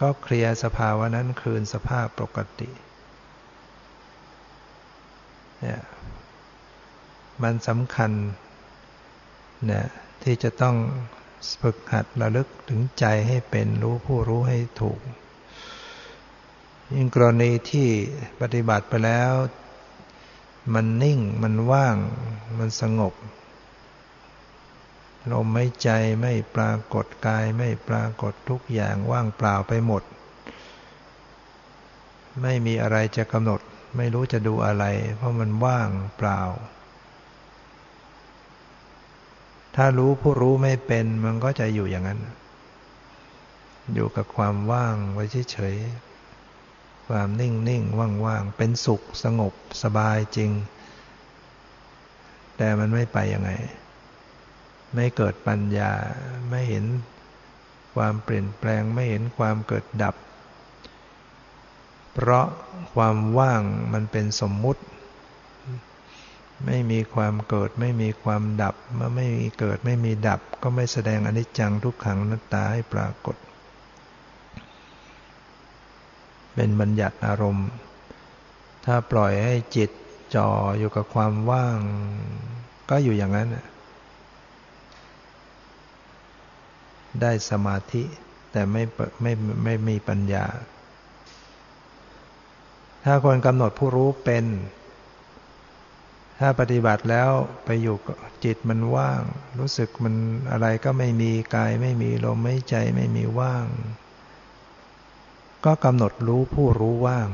[0.00, 2.70] ก็เคลียร์สภาวะนั้นคืนสภาพปกติ
[5.60, 5.80] เนี่ย
[7.42, 8.12] มันสำคัญ
[9.66, 9.86] เนี่ย
[10.22, 10.76] ที่จะต้อง
[11.62, 15.00] ฝึกหัดระลึกถึงใจให้เป็นรู้ผู้รู้ให้ถูก
[16.94, 17.88] ยิ่งกรณีที่
[18.40, 19.32] ปฏิบัติไปแล้ว
[20.72, 21.96] มันนิ่งมันว่าง
[22.58, 23.14] มันสงบ
[25.30, 25.88] ลมไม่ใจ
[26.20, 30.02] ไม่ปรากฏกายไม่ปรากฏทุกอย่างว่างเปล่าไปหมด
[32.42, 33.60] ไม่มีอะไรจะกำหนด
[33.96, 34.84] ไม่รู้จะดูอะไร
[35.16, 36.40] เพราะมันว่างเปล่า
[39.74, 42.20] ถ้ารู้ผู้รู้ไม่เป็นมันก็จะอยู่อย่างนั้น
[43.94, 46.13] อยู่กับความว่างไว้เฉยๆ
[47.08, 50.50] ความนิ่งนิ่งว่างว่างเป็นสุขสงบสบายจริง
[52.56, 53.50] แต่มันไม่ไปยังไง
[54.94, 55.92] ไม่เกิดปัญญา
[56.50, 56.84] ไม่เห็น
[57.94, 60.14] ความเปลี่ยนแปลงไม่เห็นความเกิดดับ
[62.12, 62.46] เพราะ
[62.94, 63.62] ความว่าง
[63.92, 64.82] มันเป็นสมมุติ
[66.66, 73.36] ไม่มีความเกิดไม่มีความดับ เมื่อไม่มีเกิดไม่มีดับ ก็ไม่แสดงอนิจจังทุกขังนัตตาให้ปรากฏ
[76.54, 77.68] เป็นบัญญัติอารมณ์
[78.84, 79.90] ถ้าปล่อยให้จิต
[80.34, 81.78] จ่ออยู่กับความว่าง
[82.90, 83.48] ก็อยู่อย่างนั้น
[87.20, 88.02] ได้สมาธิ
[88.52, 88.82] แต่ไม่
[89.22, 89.32] ไม่
[89.64, 90.46] ไม่มีปัญญา
[93.04, 94.44] ถ้าคนกำหนดผู้รู้เป็น
[96.38, 97.30] ถ้าปฏิบัติแล้ว
[97.64, 97.96] ไปอยู่
[98.44, 99.20] จิตมันว่าง
[99.58, 100.14] รู้สึกมัน
[100.50, 103.66] อะไรก็ไม่มีกายไม่มีลมไม่ใจไม่มีว่าง
[105.64, 107.28] ก็กำหนดรู้ผู้รู้ว่าง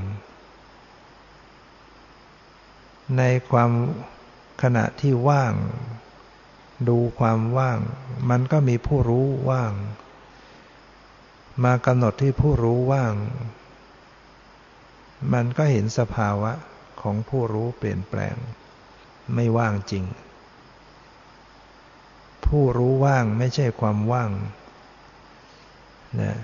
[3.18, 3.70] ในความ
[4.62, 5.54] ขณะที่ว่าง
[6.88, 7.78] ดูความว่าง
[8.30, 9.72] มันก็มีผู้รู้ว่าง
[11.64, 13.14] มากำหนดที่ผู้รู้ว่าง
[15.32, 16.52] มันก็เห็นสภาวะ
[17.00, 18.36] ของผู้รู้เปลี่ยนแปลง
[19.34, 20.04] ไม่ว่างจริง
[22.46, 24.30] ผู้รู้ว่างไม่ใช่ความว่าง
[26.20, 26.34] นะ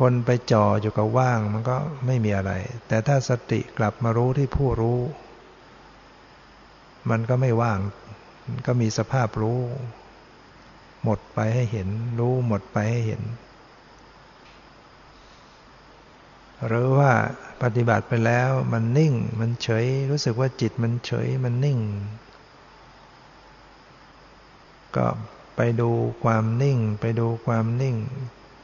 [0.00, 2.52] คนไปจ่ออยู่กับว่างมันก็ไม่มีอะไร
[2.88, 5.00] แต่ถ้าสติกลับมารู้ที่ผู้รู้
[7.10, 7.78] มันก็ไม่ว่าง
[8.66, 9.60] ก็มีสภาพรู้
[11.04, 13.22] หมดไปให้เห็น รู้หมดไปให้เห็น
[16.66, 17.12] หรือว่า
[17.62, 21.78] ปฏิบัติไปแล้วมันนิ่ง มันเฉย รู้สึกว่าจิตมันเฉย มันนิ่ง
[24.96, 25.06] ก็
[25.56, 25.90] ไปดู
[26.24, 27.96] ความนิ่ง ไปดูความนิ่ง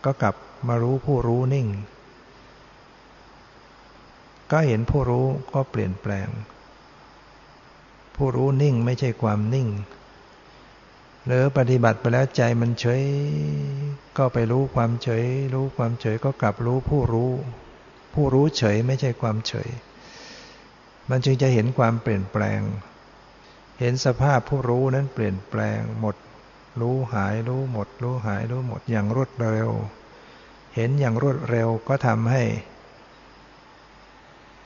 [0.04, 0.34] ก็กลับ
[0.68, 1.68] มารู้ผู้รู้นิ่ง
[4.50, 6.28] ก็เห็นผู้รู้ก็เปลี่ยนแปลง
[8.16, 9.68] ผู้รู้นิ่งไม่ใช่ความนิ่ง
[11.26, 13.02] หรือปฏิบัติไปแล้วใจมันเฉย
[14.18, 17.30] ก็ไปรู้ความเฉย รู้ความเฉยก็กลับรู้ผู้รู้
[18.14, 19.68] ผู้รู้เฉยไม่ใช่ความเฉย
[21.10, 22.60] มันจึงจะเห็นความเปลี่ยนแปลง
[23.80, 26.16] เห็นสภาพผู้รู้นั้นเปลี่ยนแปลงหมด
[26.80, 29.70] รู้หายรู้หมด รู้หายรู้หมดอย่างรวดเร็ว
[30.74, 32.44] เห็นอย่างรวดเร็วก็ทำให้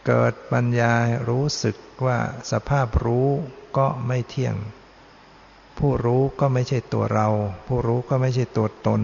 [0.06, 0.92] เกิดปัญญา
[1.28, 2.18] รู้สึกว่า
[2.50, 3.28] สภาพรู้
[3.78, 4.56] ก็ไม่เที่ยง
[5.78, 7.28] ผู้รู้ก็ไม่ใช่ตัวเรา
[7.66, 9.02] ผู้รู้ก็ไม่ใช่ตัวตน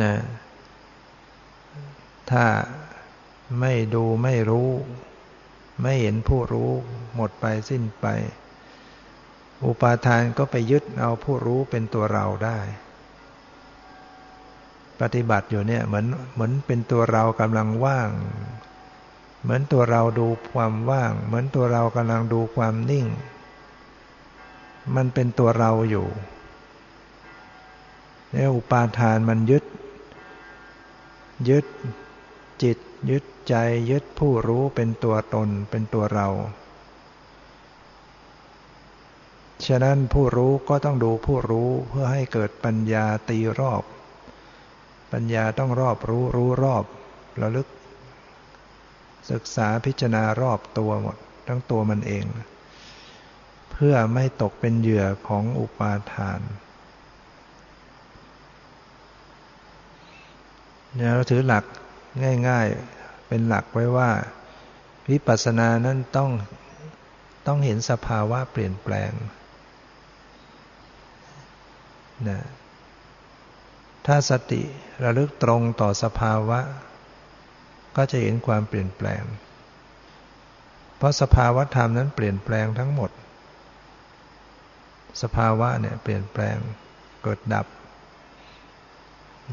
[0.00, 0.14] นะ
[2.30, 2.46] ถ้า
[3.60, 4.70] ไม่ดูไม่รู้
[5.82, 6.70] ไม่เห็นผู้รู้
[7.14, 8.06] หมดไปสิ้นไป
[9.64, 12.58] อุปาทานก็ไปยึดเอาผู้รู้เป็นตัวเราได้
[15.00, 18.10] ปฏิบัติอยู่เนี่ยเหมือนเหมือนเป็นตัวเรากำลังว่าง
[19.42, 23.06] เหมือนตัวเราดูความว่าง เหมือนตัวเรากำลังดูความนิ่ง
[24.96, 26.06] มันเป็นตัวเราอยู่
[28.30, 29.64] เนี่ยอุปาทานมันยึด
[31.48, 31.66] ยึด
[32.62, 32.78] จิต
[33.10, 33.54] ยึดใจ
[33.90, 36.28] ยึดผู้รู้เป็นตัวตนเป็นตัวเรา
[39.66, 43.82] ฉะนั้นผู้รู้ก็ต้องดูผู้รู้เพื่อให้เกิดปัญญาตีรอบ
[45.12, 46.84] ปัญญาต้องรอบรู้รู้รอบ
[47.40, 47.68] ระลึก
[49.30, 52.24] ศึกษาพิจารณารอบตัวหมดทั้งตัวมันเอง
[53.72, 56.40] เพื่อไม่ตกเป็นเหยื่อของอุปาทาน
[60.94, 61.64] เนี่ยเราถือหลัก
[62.48, 64.10] ง่ายๆ เป็นหลักไว้ว่า
[65.10, 66.30] วิปัสสนานั้นต้อง
[67.46, 69.12] ต้องเห็นสภาวะเปลี่ยนแปลง
[72.28, 72.40] นะ
[74.06, 74.62] ถ้าสติ
[75.04, 76.60] ระลึกตรงต่อสภาวะ
[77.96, 79.22] ก็จะเห็นความเปลี่ยนแปลง
[80.96, 83.10] เพราะสภาวะธรรมนั้นเปลี่ยนแปลงทั้งหมด
[85.22, 86.56] สภาวะเนี่ยเปลี่ยนแปลง
[87.22, 87.66] เกิดดับ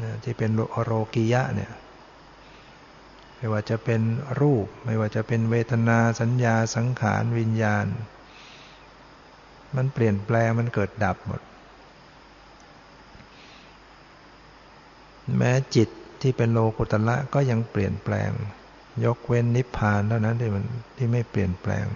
[0.02, 0.50] นะที่เป็น
[0.84, 1.72] โรกิยะเนี่ย
[3.36, 4.02] ไม่ว่าจะเป็น
[4.40, 7.86] รูป ไม่ว่าจะเป็นเวทนาสัญญาสังขารวิญญาณ
[9.76, 11.40] มันเปลี่ยนแปลงมันเกิดดับหมด
[15.36, 15.88] แม้จิต
[16.22, 18.30] ที่เป็นโลกุตละก็ยังเปลี่ยนแปลง
[19.04, 20.64] ยกเว้นนิพพานเท่านั้นที่มัน
[20.96, 21.86] ที่ไม่เปลี่ยนแปลง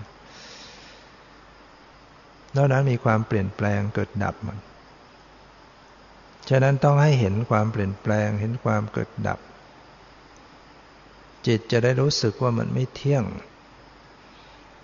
[2.57, 4.59] นอกนั้นมีความเปลี่ยนแปลงเกิดดับมัน
[6.49, 9.39] ฉะนั้นต้องให้เห็นความเปลี่ยนแปลงเห็นความเกิดดับ
[11.47, 13.25] จิตจะได้รู้สึกว่ามันไม่เที่ยง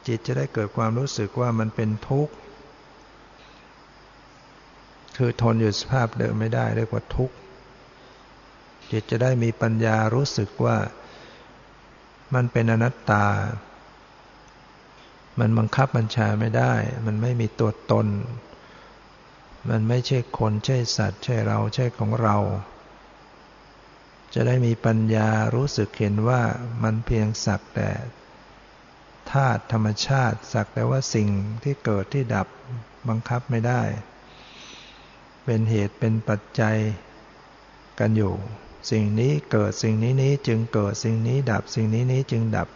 [0.07, 2.35] จิตจะได้เกิดความรู้สึกว่ามันเป็นทุกข์
[5.17, 7.35] คือทนอยู่สภาพเดิมไม่ได้เรียกว่าทุกข์
[8.93, 10.79] จิตจะได้มีปัญญารู้สึกว่า
[12.35, 13.27] มันเป็นอนัตตา
[15.39, 16.75] มันบังคับบัญชาไม่ได้
[17.07, 18.07] มันไม่มีตัวตน
[19.71, 22.37] มันไม่ใช่คนใช่สัตว์ ใช่เราใช่ของเรา
[24.35, 26.43] จะได้มีปัญญารู้สึกเห็นว่า
[26.83, 27.91] มันเพียงสักแต่
[29.33, 31.29] ธาตุธรรมชาติ สักแต่ว่าสิ่ง
[31.63, 32.47] ที่เกิดที่ดับ
[33.09, 33.83] บังคับไม่ได้
[35.45, 36.77] เป็นเหตุเป็นปัจจัย
[37.99, 38.35] กันอยู่
[38.91, 42.69] สิ่งนี้เกิดสิ่งนี้นี้จึงเกิดสิ่งนี้ดับสิ่งนี้นี้จึงดับ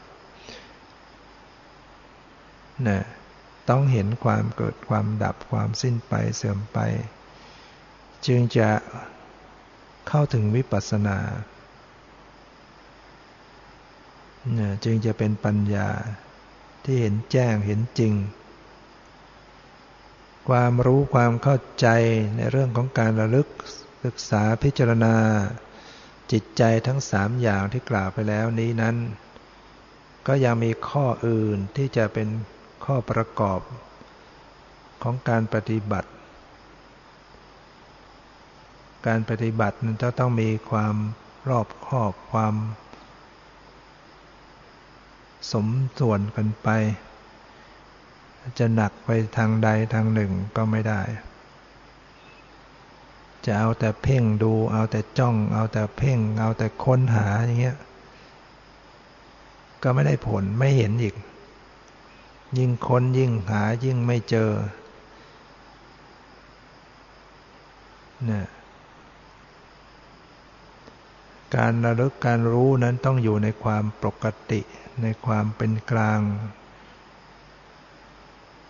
[2.87, 3.01] นะ
[3.69, 6.79] ต้องเห็นความเกิดความดับความสิ้นไปเสื่อมไป
[8.27, 8.71] จึงจะ
[10.09, 11.19] เข้าถึงวิปัสสนา
[14.85, 15.89] จึงจะเป็นปัญญา
[16.85, 18.15] ที่เห็นแจ้งเห็นจริง
[20.49, 21.87] ความรู้ความเข้าใจ
[22.37, 23.49] ในเรื่องของการระลึก
[24.05, 25.15] ศึกษาพิจารณา
[26.33, 28.97] จิตใจทั้งสามอย่างที่กล่าวไปแล้วนี้นั้น
[30.27, 32.29] ก็ยังมีข้ออื่นที่จะเป็น
[32.85, 33.61] ข้อประกอบ
[35.03, 36.11] ของการปฏิบัติ
[39.07, 40.95] การปฏิบัตินั้นจะต้องมีความ
[41.49, 42.55] รอบคอบความ
[45.53, 45.67] สม
[45.99, 46.69] ส่วนกันไป
[48.59, 51.03] จะหนักไปทางใดทางหนึ่งก็ไม่ได้
[53.47, 57.77] จะเอาแต่เพ่งดู เอาแต่จ้อง เอาแต่เพ่ง เอาแต่ค้นหาอย่างเงี้ย
[59.83, 61.15] ก็ไม่ได้ผลไม่เห็นอีก
[62.59, 64.51] ยิ่งค้นยิ่งหายิ่งไม่เจอ
[68.31, 68.47] นะ
[71.57, 74.61] การระลึกการรู้นั้นต้องอยู่ในความปกติ
[75.03, 76.21] ในความเป็นกลาง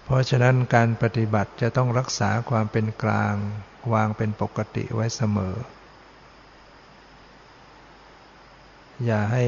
[0.05, 3.35] เพราะฉะนั้นการปฏิบัติจะต้องรักษาความเป็นกลาง
[3.93, 5.55] วางเป็นปกติไว้เสมอ
[9.05, 9.45] อย่าให้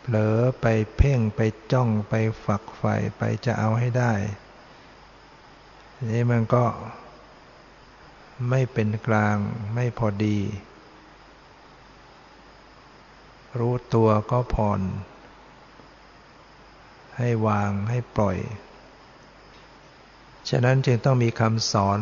[0.00, 1.40] เผลอไปเพ่งไป
[1.72, 4.12] จ้องไปฝักใฝ่ไปจะเอาให้ได้
[6.10, 6.64] นี่มันก็
[8.50, 9.36] ไม่เป็นกลาง
[9.74, 10.38] ไม่พอดี
[13.58, 14.80] รู้ตัวก็ผ่อน
[17.16, 18.38] ให้วางให้ปล่อย
[20.48, 22.00] ฉะนั้นจึงต้องมีคำสอน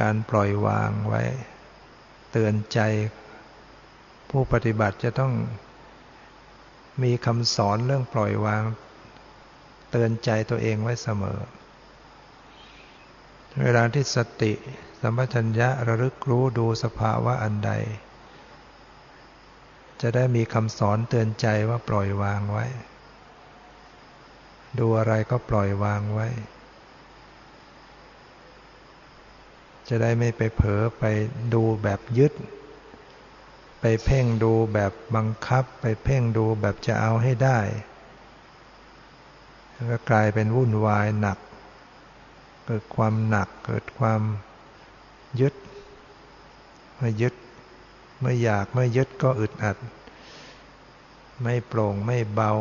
[0.00, 1.22] การปล่อยวางไว้
[2.32, 2.80] เตือนใจ
[4.30, 5.32] ผู้ปฏิบัติจะต้อง
[7.02, 8.62] มีคำสอนเรื่องปล่อยวาง
[9.90, 11.38] เตือนใจตัวเองไว้เสมอ
[13.62, 14.52] เวลาที่สติ
[15.00, 17.72] สัมปชัญญะระลึกรู้ดูสภาวะอันใด
[20.00, 22.66] จะได้มีคำสอนเตือนใจว่าปล่อยวางไว้
[24.78, 26.28] ดูอะไรก็ปล่อยวางไว้
[29.88, 31.04] จะได้ไม่ไปเผลอไป
[31.54, 32.32] ดูแบบยึด
[33.80, 37.58] ไปเพ่งดูแบบบังคับ ไปเพ่งดูแบบจะเอาให้ได้
[39.90, 41.38] ก็กลายเป็นวุ่นวายหนัก
[42.66, 44.20] เกิดความหนัก เกิดความ
[45.40, 45.54] ยึด
[46.96, 47.34] เมื่อยึด
[48.20, 49.76] เมื่ออยากเมื่อยึดก็อึดอัด
[51.42, 52.52] ไม่โปร่งไม่เบา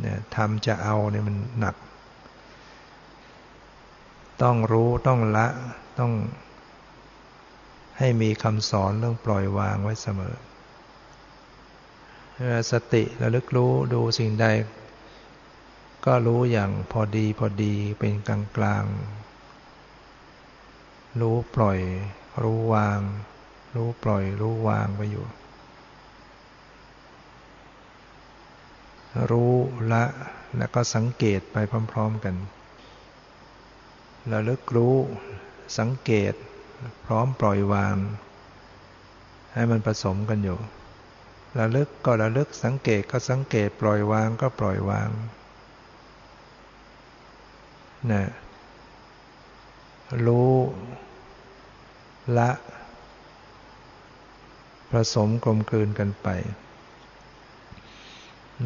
[0.00, 1.76] เนี่ยทำจะเอาเนี่ยมันหนัก
[4.42, 5.46] ต้องรู้ต้องละ
[5.98, 6.12] ต้อง
[7.98, 10.34] ให้มีคำสอนเรื่องปล่อยวางไว้เสมอ
[12.70, 14.46] สติระลึกรู้ดูสิ่งใด
[16.06, 18.84] ก็รู้อย่างพอดีพอดีเป็นกลางกลาง
[21.20, 21.78] รู้ปล่อย
[22.42, 23.00] รู้วาง
[23.74, 25.26] รู้ปล่อย รู้วางไปอยู่
[29.30, 29.52] รู้
[29.92, 30.04] ละ
[30.58, 31.56] แล้วก็สังเกตไป
[31.92, 32.34] พร้อม ๆกัน
[34.32, 34.96] ระลึกรู้
[35.78, 36.34] สังเกต
[37.04, 37.96] พร้อมปล่อยวาง
[39.54, 40.58] ให้มันผสมกันอยู่
[41.58, 45.08] ระลึกก็ระลึกสังเกตก็สังเกต ปล่อยวางก็ปล่อยวาง
[48.10, 48.24] นะ
[50.26, 50.52] รู้
[52.38, 52.50] ละ
[54.92, 56.28] ผสมกลมกลืนกันไป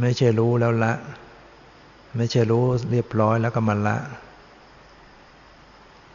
[0.01, 0.93] ไม่ใช่รู้แล้วละ
[2.17, 3.97] ไม่ใช่รู้เรียบร้อยแล้วก็มาละ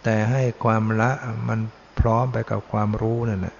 [0.10, 1.12] แต่ให้ความละ
[1.48, 1.60] มัน
[2.00, 3.58] พร้อมไปกับความรู้นั่นแหละ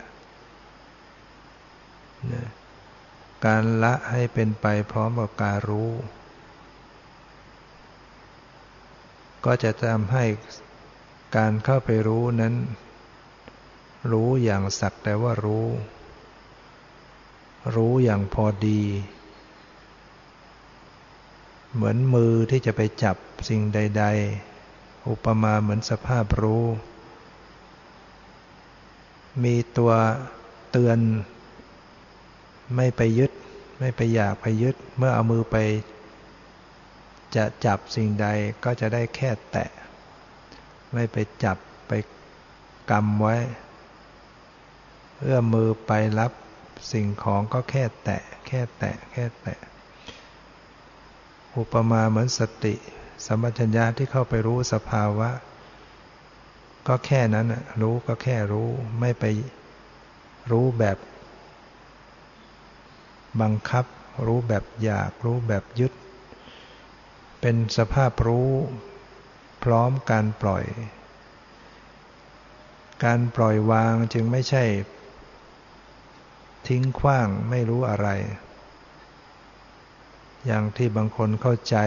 [3.46, 5.92] การละให้เป็นไปพร้อมกับการรู้
[9.46, 10.26] ก็จะทำให้
[11.38, 12.56] การเข้าไปรู้นั้น
[14.12, 15.68] รู้อย่างสักแต่ว่ารู้
[17.76, 18.82] รู้อย่างพอดี
[21.74, 23.18] เหมือนมือที่จะไปจับ
[23.50, 24.57] สิ่งใด ๆ
[25.10, 26.66] อุปมาเหมือนสภาพรู้
[29.44, 29.94] มีตัว
[30.72, 31.00] เตือน
[32.76, 33.32] ไม่ไปยึด
[33.80, 35.56] ไม่ไปอยากไปยึด เมื่อเอามือไป
[37.36, 38.28] จะจับสิ่งใด
[38.64, 39.70] ก็จะได้แค่แตะ
[40.94, 41.92] ไม่ไปจับไป
[42.92, 43.36] กำไว้
[45.22, 46.32] เอื้อมมือไปรับ
[46.92, 49.60] สิ่งของก็แค่แตะ แค่แตะ แค่แตะ
[51.58, 52.76] อุปมาเหมือนสติ
[53.26, 55.30] สัมปชัญญะที่เข้าไปรู้สภาวะ
[56.88, 57.48] ก็แค่นั้น
[57.82, 59.26] รู้ก็แค่รู้ไม่ไป
[60.52, 60.98] รู้แบบ
[63.42, 63.86] บังคับ
[64.26, 65.94] รู้แบบอยาก รู้แบบยึด
[67.42, 68.52] เป็นสภาพรู้
[69.64, 70.66] พร้อมการปล่อย
[73.04, 74.64] การปล่อยวางจึงไม่ใช่
[76.68, 78.08] ทิ้งขว้างไม่รู้อะไร
[80.46, 81.78] อย่างที่บางคนเข้าใจ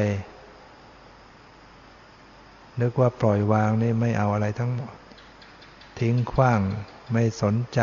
[2.80, 4.94] นึกว่าปล่อยวางนี่ไม่เอาอะไรทั้งหมด
[6.00, 6.60] ทิ้งขว้าง
[7.12, 7.80] ไม่สนใจ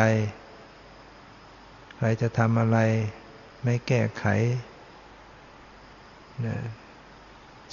[1.96, 2.78] ใครจะทำอะไร
[3.64, 4.24] ไม่แก้ไข
[6.46, 6.56] นะ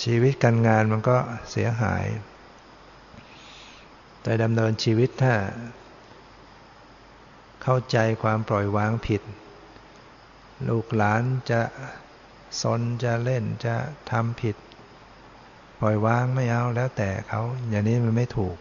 [0.04, 1.18] ชีวิตการงานมันก็
[1.52, 2.06] เสียหาย
[4.22, 5.36] แต่ดำเนินชีวิตถ้า
[7.64, 9.22] เข้าใจความปล่อยวางผิด
[10.70, 11.62] ลูกหลานจะ
[12.62, 13.76] สนจะเล่นจะ
[14.12, 14.56] ทำผิด
[15.86, 18.58] ล่อยวางไม่เอาแล้วแต่เขาอย่างนี้มันไม่ถูก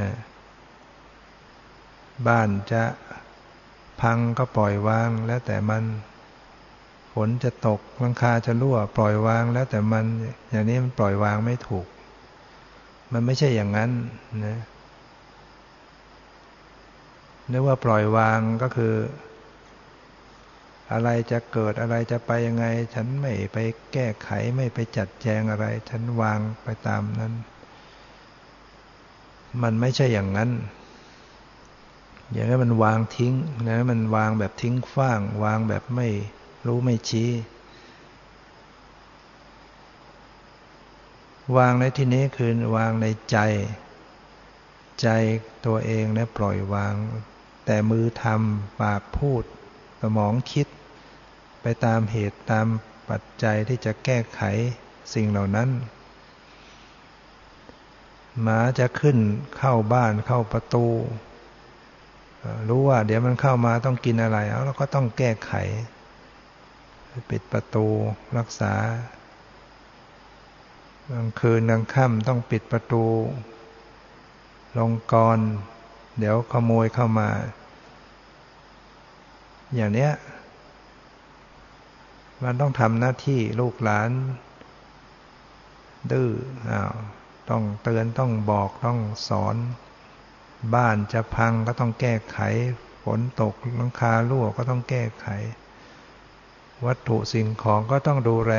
[0.00, 0.12] นะ
[2.26, 2.82] บ้านจะ
[4.00, 5.84] พังก็ปล่อยวางแล้วแต่มัน
[7.12, 10.04] ฝนจะตกลังคาจะรั่ว ปล่อยวางแล้วแต่มัน
[10.50, 11.86] อย่างนี้มันปล่อยวางไม่ถูก
[13.12, 13.90] มันไม่ใช่อย่างนั้น
[14.46, 14.58] นะ
[17.52, 18.94] นึกว่าปล่อยวางก็คือ
[20.92, 23.58] อะไรจะเกิดอะไรจะไปยังไง ฉันไม่ไป
[23.92, 27.32] แก้ไขไม่ไปจัดแจงอะไร ฉันวางไปตามนั้น
[29.62, 30.50] มันไม่ใช่อย่างนั้น
[32.32, 33.34] อย่างนี้นมันวางทิ้ง
[33.68, 36.08] นะมันวางแบบทิ้งฟ้าง วางแบบไม่
[36.66, 37.30] รู้ไม่ชี้
[41.56, 43.38] วางในที่นี้คือวางในใจ
[45.02, 45.08] ใจ
[45.66, 46.94] ตัวเองนะปล่อยวาง
[47.66, 49.44] แต่มือทำปากพูด
[50.00, 50.66] สมองคิด
[51.62, 52.66] ไปตามเหตุตาม
[53.10, 54.42] ปัจจัยที่จะแก้ไข
[55.14, 55.68] สิ่งเหล่านั้น
[58.40, 59.18] หมาจะขึ้น
[59.56, 60.86] เข้าบ้านเข้าประตู
[62.68, 65.52] รู้ว่า เดี๋ยวมันเข้ามาต้องกินอะไรแล้วก็ต้องแก้ไข
[67.30, 67.86] ปิดประตู
[68.38, 68.74] รักษา
[71.10, 73.04] กลางคืนกลางค่ำต้องปิดประตู
[74.78, 75.38] ลงกร
[76.18, 77.28] เดี๋ยวขโมยเข้ามา
[79.74, 80.10] อย่างเนี้ย
[82.44, 84.10] มันต้องทำหน้าที่ลูกหลาน
[86.12, 86.30] ดื้อ
[86.70, 86.94] อ้าว
[87.50, 89.56] ต้องเตือนต้องบอกต้องสอน
[90.74, 92.38] บ้านจะพังก็ต้องแก้ไข
[93.04, 95.26] ฝนตกลังคารั่วก็ต้องแก้ไข
[96.86, 98.54] วัตถุสิ่งของก็ต้องดูแล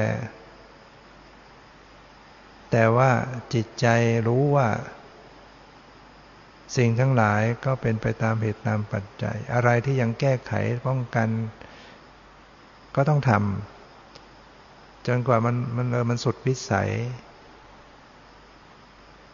[2.72, 3.12] แต่ว่า
[3.54, 3.88] จิตใจ
[4.28, 4.68] รู้ว่า
[6.78, 10.54] สิ่งทั้งหลายก็เป็นไปตามเหตุตามปัจจัย อะไรที่ยังแก้ไข
[10.88, 11.30] ป้องกัน
[12.96, 16.90] ก็ต้องทำจนกว่ามันมันเออมันสุดวิสัย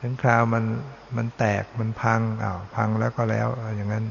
[0.01, 0.63] ถึงคราวมัน
[1.17, 4.05] มันแตกมันพังอ้าวพังแล้วก็แล้วอย่างนั้น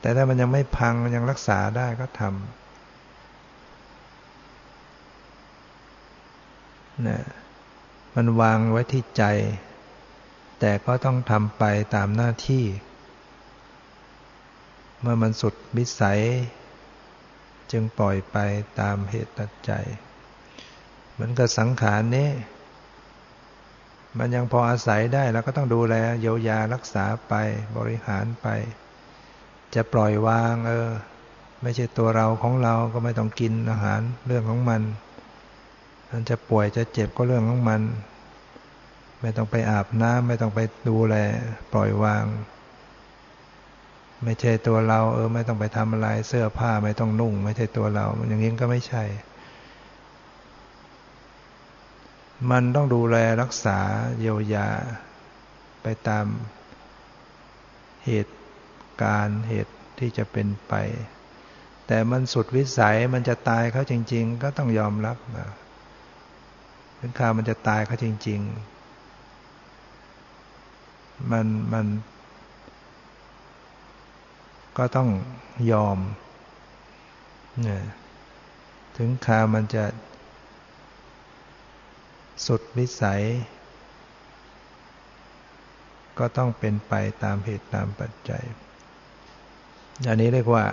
[0.00, 2.32] แต่ถ้ามันยังไม่พังมันยังรักษาได้ก็ทำ
[7.08, 7.24] นะ
[8.16, 9.24] มันวางไว้ที่ใจ
[10.60, 12.64] แต่ก็ต้องทำไปตามหน้าที่
[15.00, 16.20] เมื่อมันสุดวิสัย
[17.74, 18.36] จึงปล่อยไป
[18.80, 19.72] ตามเหตุตัดใจ
[21.12, 22.30] เหมือนกับสังขารนี้
[24.18, 27.34] มันยังพออาศัยได้แล้วก็ต้องดูแลเยียวยารักษาไป
[27.76, 28.46] บริหารไป
[29.74, 30.88] จะปล่อยวาง เออ
[31.62, 34.82] ไม่ใช่ตัวเราของเราก็ไม่ต้องกินอาหารเรื่องของมัน
[36.10, 37.80] มันจะป่วยจะเจ็บก็เรื่องของมัน
[39.20, 41.16] ไม่ต้องไปอาบน้ำไม่ต้องไปดูแล
[41.72, 42.24] ปล่อยวาง
[44.24, 49.04] ไม่ใช่ตัวเรา เออ ไม่ต้องไปทำอะไรเสื้อผ้าไม่ต้องนุ่ง ไม่ใช่ตัวเรา อย่างนี้ก็ไม่ใช่
[52.50, 53.78] มันต้องดูแลรักษา
[54.18, 54.68] เยียวยา
[55.82, 56.26] ไปตาม
[58.06, 58.34] เหตุ
[59.02, 60.74] การณ์เหตุที่จะเป็นไป
[61.86, 65.48] แต่มันสุดวิสัยมันจะตายเขาจริง ๆ ก็ต้องยอมรับนะ
[66.96, 68.74] เป็นข่าวมันจะตายเขาจริง ๆ
[71.32, 71.86] มันมัน
[74.78, 75.08] ก็ต้อง
[75.72, 75.98] ยอม
[77.62, 77.82] เนี่ย
[78.96, 79.84] ถึงขามันจะ
[82.46, 83.22] สุดวิสัย
[86.18, 86.92] ก็ต้องเป็นไป
[87.24, 88.44] ตามเหตุตามปัจจัย
[90.08, 90.64] อันนี้เรียกว่า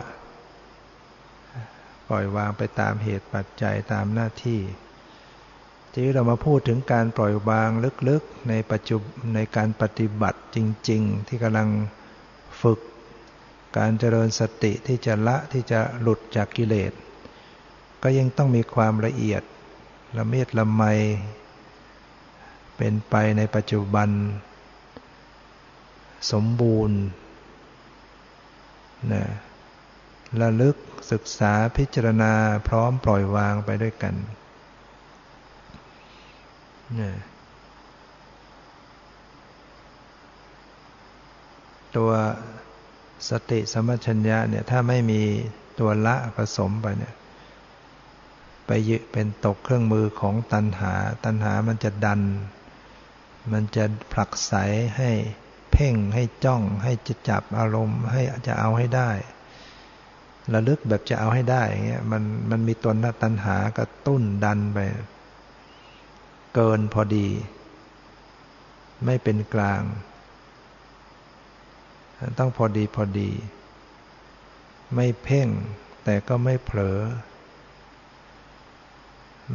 [2.09, 4.59] ปล่อยวางไปตามเหตุปัจจัยตามหน้าที่
[5.91, 7.69] ทีนี้เรามาพูดถึงการปล่อยวาง
[8.09, 8.97] ลึกๆ ในปัจจุ
[9.35, 10.57] ในการปฏิบัติจ
[10.89, 11.69] ริง ๆ ที่กำลัง
[12.61, 12.79] ฝึก
[13.77, 16.93] การเจริญสติที่จะละที่จะหลุดจากกิเลส
[18.03, 19.43] ก็ยังต้องมีความละเอียด
[20.17, 20.83] ละเมียดละไม
[22.77, 24.09] เป็นไปในปัจจุบัน
[26.31, 26.99] สมบูรณ์
[29.11, 29.23] นะ
[30.41, 30.75] ระลึก
[31.11, 32.33] ศึกษาพิจารณา
[32.67, 34.15] พร้อมปล่อยวางไปด้วยกัน
[36.95, 37.15] เนี่ย
[41.95, 42.11] ตัว
[43.29, 45.21] สติสมัชัญญะเนี่ยถ้าไม่มี
[45.79, 47.13] ตัวละผสมไปเนี่ย
[48.67, 50.93] ไปยึเป็นตกเครื่องมือของตัณหา
[51.25, 52.21] ตัณหามันจะดัน
[53.53, 54.53] มันจะผลักไส
[54.97, 55.09] ให้
[55.71, 59.09] เพ่งให้จ้องให้จะจับอารมณ์ให้จะเอาให้ได้
[60.53, 62.93] ระลึกแบบจะเอาให้ได้อย่างเงี้ยมันมันมีตัว
[63.23, 64.79] ตัณหากระตุ้นดันไป
[66.55, 67.27] เกินพอดี
[69.05, 69.81] ไม่เป็นกลาง
[72.39, 73.29] ต้องพอดีพอดี
[74.95, 75.47] ไม่เพ่ง
[76.03, 76.97] แต่ก็ไม่เผลอ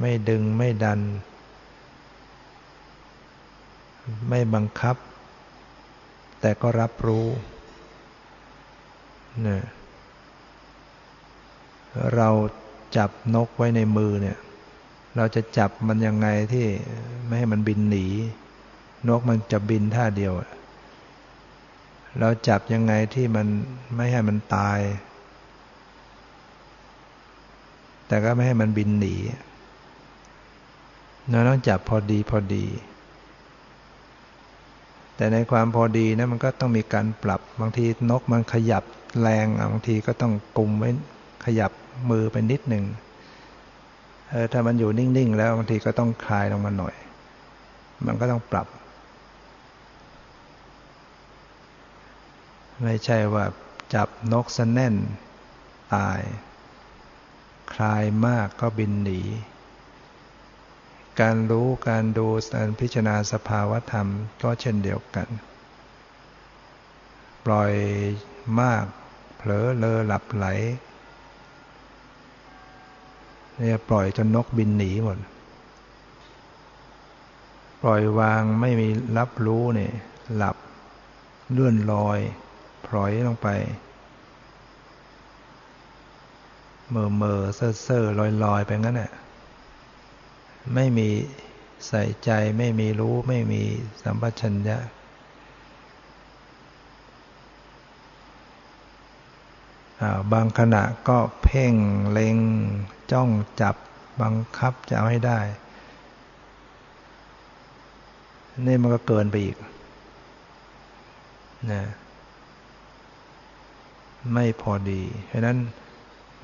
[0.00, 1.00] ไม่ดึงไม่ดัน
[4.28, 4.96] ไม่บังคับ
[6.40, 7.26] แต่ก็รับรู้
[9.42, 9.62] เนี่ย
[12.16, 12.28] เรา
[12.96, 14.38] จับนกไว้ในมือเนี่ย
[15.16, 16.66] เราจะจับมันยังไงที่
[17.26, 18.06] ไม่ให้มันบินหนี
[19.08, 20.32] นกมันจะบินท่าเดียว
[22.20, 23.46] เราจับยังไงที่มัน
[23.96, 24.80] ไม่ให้มันตาย
[28.08, 29.14] แต่ก็ไม่ให้มันบินหนี
[31.30, 32.66] เราต้องจับพอดีพอดี
[35.16, 38.84] แต่ในความพอดีนะมันก็ต้องมีการปรับบางทีนกมันขยับ
[39.20, 40.90] แรงบางทีก็ต้องกุมไว้
[41.44, 41.70] ขยับ
[42.10, 42.84] มือไปนิดหนึ่ง
[44.30, 46.94] เออถ้ามันอยู่นิ่ง ๆ แล้วบางทีก็ต้องคลายลงมาหน่อย
[48.06, 48.66] มันก็ต้องปรับ
[52.82, 53.44] ไม่ใช่ว่า
[53.94, 54.94] จับนกสแน่น
[55.94, 56.20] ตาย
[57.72, 59.20] คลายมากก็บินหนี
[61.20, 64.08] การรู้การดูการพิจารณาสภาวธรรม
[64.42, 65.28] ก็เช่นเดียวกัน
[67.46, 67.72] ปล่อย
[68.60, 68.84] มาก
[69.36, 70.46] เผลอเลอหลับไหล
[73.56, 75.18] เนี่ยปล่อยจนนกบินหนีหมด
[77.82, 79.92] ปล่อยวางไม่มีรับรู้เนี่ย
[80.36, 80.56] หลับ
[81.52, 82.18] เลื่อนลอย
[82.86, 83.48] พลอยลงไป
[86.90, 89.12] เมื่อเมื่อเซ่อเซ่อลอยลอยไปงั้นแหละ
[90.74, 91.08] ไม่มี
[91.88, 93.62] ใส่ใจไม่มีรู้ไม่มี
[94.02, 94.78] สัมปชัญญะ
[100.32, 101.74] บางขณะก็เพ่ง
[102.12, 102.36] เล็ง
[103.12, 103.30] จ้อง
[103.60, 103.76] จับ
[104.22, 105.40] บังคับจะเอาให้ได้
[108.66, 109.56] นี่มันก็เกินไปอีก
[111.72, 111.82] นะ
[114.34, 115.58] ไม่พอดีเพราะนั้น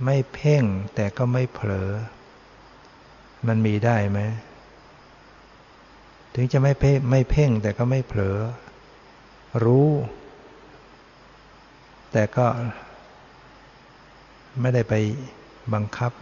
[0.04, 0.64] ไม่เพ่ง
[0.94, 1.90] แต่ก็ไม่เผลอ
[3.48, 4.20] มันมีได้ไหม
[6.34, 8.36] ถึงจะไม่เพ่ไม่เพ่งแต่ก็ไม่เผลอ
[9.64, 9.90] รู้
[12.12, 12.46] แต่ก็
[14.60, 14.94] ไม่ได้ไป
[15.74, 16.12] บังคับ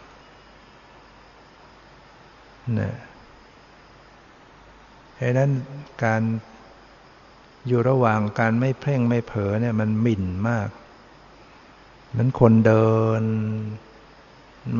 [2.80, 2.94] นะ
[5.14, 5.50] เพราะนั้น
[6.04, 6.22] การ
[7.66, 10.68] อยู่ระหว่างการไม่เพ่งไม่เผลอเนี่ยมันหมิ่นมาก
[12.16, 12.90] นั้นคนเดิ
[13.20, 13.22] น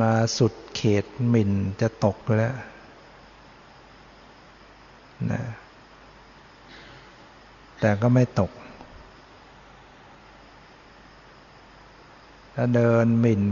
[0.01, 1.51] มาสุดเขตหมิ่น
[1.81, 2.55] จะตกแล้ว
[5.31, 5.43] นะ
[7.79, 8.51] แต่ก็ไม่ตก
[12.55, 13.43] ถ้าเดินหมิ่น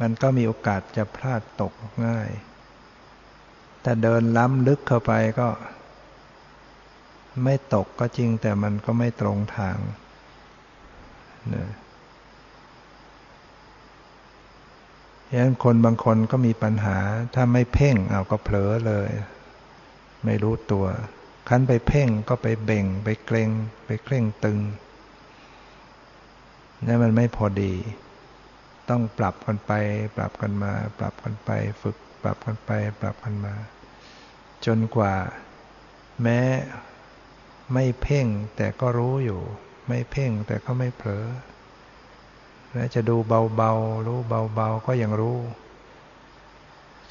[0.00, 1.72] มันก็มีโอกาสจะพลาดตก
[2.06, 2.30] ง่าย
[3.82, 5.48] แต่เดินล้ำลึกเข้าไปก็
[7.44, 9.76] ไม่ตกก็จริงแต่มันก็ไม่ตรงทาง
[11.54, 11.66] นะ
[15.32, 16.98] ฉะนั้นคนบางคนก็มีปัญหา
[17.34, 19.10] ถ้าไม่เพ่งเอาก็เผลอเลย
[20.24, 20.86] ไม่รู้ตัว
[21.48, 23.50] คันไปเพ่งก็ไปเบ่ง ไปเกรง
[23.86, 24.58] ไปเคร่งตึง
[26.86, 27.74] นี่มันไม่พอดี
[28.88, 29.72] ต้องปรับกันไป
[30.16, 31.50] ปรับกันมา ปรับกันไป
[31.82, 32.70] ฝึก ปรับกันไป
[33.00, 33.54] ปรับกันมา
[34.66, 35.14] จนกว่า
[36.22, 36.40] แม้
[37.74, 38.26] ไม่เพ่ง
[38.56, 39.40] แต่ก็รู้อยู่
[39.88, 41.24] ไม่เพ่งแต่ก็ไม่เผลอ
[42.72, 43.16] แม้จะดู
[43.56, 45.38] เบาๆ รู้เบาๆ ก็ยังรู้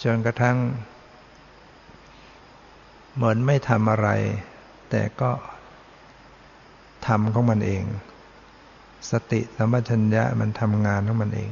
[0.04, 0.58] จนกระทั่ง
[3.16, 4.10] เหมือนไม่ทำอะไร
[4.90, 5.32] แต่ก็
[7.08, 7.84] ทำของมันเอง
[9.12, 11.50] สติสัมปชัญญะมันทำงานของมันเอง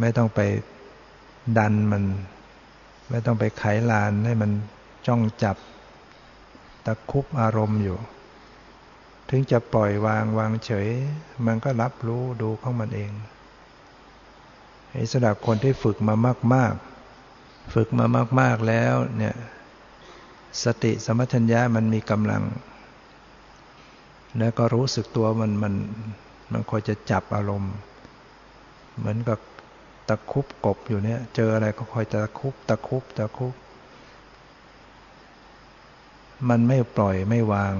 [0.00, 0.40] ไม่ต้องไป
[1.58, 2.02] ดันมัน
[3.10, 4.50] ไม่ต้องไปไขลานให้มัน
[5.06, 5.56] จ้องจับ
[6.84, 7.96] ตะคุบอารมณ์อยู่
[9.28, 10.88] ถึงจะปล่อยวางวางเฉย
[11.46, 13.12] มันก็รับรู้ดูของมันเอง
[14.92, 16.14] ไอ้สำหรับคนที่ฝึกมา
[16.54, 16.74] มาก
[17.22, 18.06] ๆ ฝึกมา
[18.40, 19.34] มาก ๆแล้วเนี่ย
[20.64, 22.44] สติสมัชัญญะมันมีกำลัง
[24.38, 25.74] แล้วก็รู้สึกตัวมันมัน
[26.52, 27.74] มันคอยจะจับอารมณ์
[28.98, 29.38] เหมือนกับ
[30.08, 33.54] ตะคุบกบอยู่เนี่ย เจออะไรก็คอยตะคุบตะคุบตะคุบ
[36.48, 37.74] มันไม่ปล่อยไม่วาง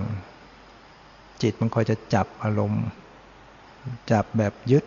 [1.42, 2.84] จิตมันคอยจะจับอารมณ์
[4.12, 4.84] จับแบบยึด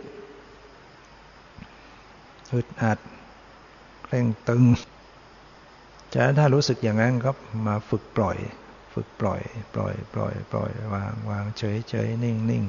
[2.53, 2.99] อึดอัด
[4.03, 4.63] เคร่งตึง
[6.13, 7.31] จะถ้ารู้สึกอย่างนั้นก็
[7.67, 8.37] มาฝึกปล่อย
[8.93, 9.41] ฝึกปล่อย
[9.73, 12.63] ปล่อย ปล่อย ปล่อย วาง วาง เฉยเฉยนิ่งนิ่ง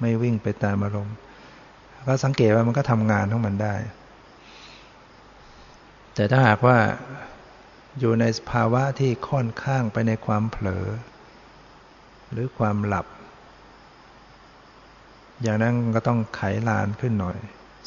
[0.00, 1.16] ไม่วิ่งไปตามอารมณ์
[2.06, 3.74] ก็สังเกตว่ามันก็ทำงานของมันได้
[6.14, 6.78] แต่ถ้าหากว่า
[7.98, 10.86] อยู่ในภาวะที่ค่อนข้างไปในความเผลอ
[12.32, 13.06] หรือความหลับ
[15.42, 17.38] อย่างนั้นก็ต้องไขลานขึ้นหน่อย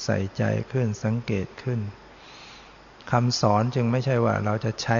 [0.03, 1.79] ใส่ใจขึ้นสังเกตขึ้น
[3.11, 4.99] คำสอนจึงไม่ใช่ว่าเราจะใช้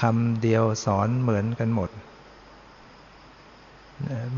[0.00, 1.90] คำเดียวสอนเหมือนกันหมด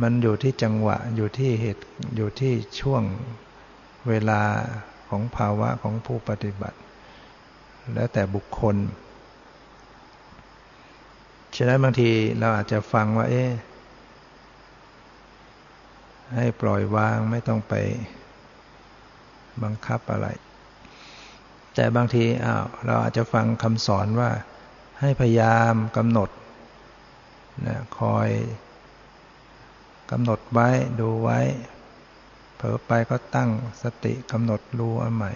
[0.02, 1.84] มันอยู่ที่จังหวะอยู่ที่เหตุ
[2.16, 3.02] อยู่ที่ช่วง
[4.08, 4.42] เวลา
[5.08, 6.78] ของภาวะของผู้ปฏิบัติ
[7.94, 8.76] แล้วแต่บุคคล
[11.56, 13.50] ฉะนั้นบางทีเราอาจจะฟังว่า เอ๊ะ
[16.34, 17.74] ให้ปล่อยวางไม่ต้องไป
[19.62, 20.28] บังคับอะไร
[21.74, 24.30] แต่บางทีอ้าวเราอาจจะฟังคำสอนว่า
[25.00, 26.30] ให้พยายามกำหนด
[27.66, 28.28] นะคอย
[30.10, 30.68] กำหนดไว้
[31.00, 31.40] ดูไว้
[32.56, 33.50] เผลอไปก็ตั้ง
[33.82, 35.32] สติกำหนดรู้อันใหม่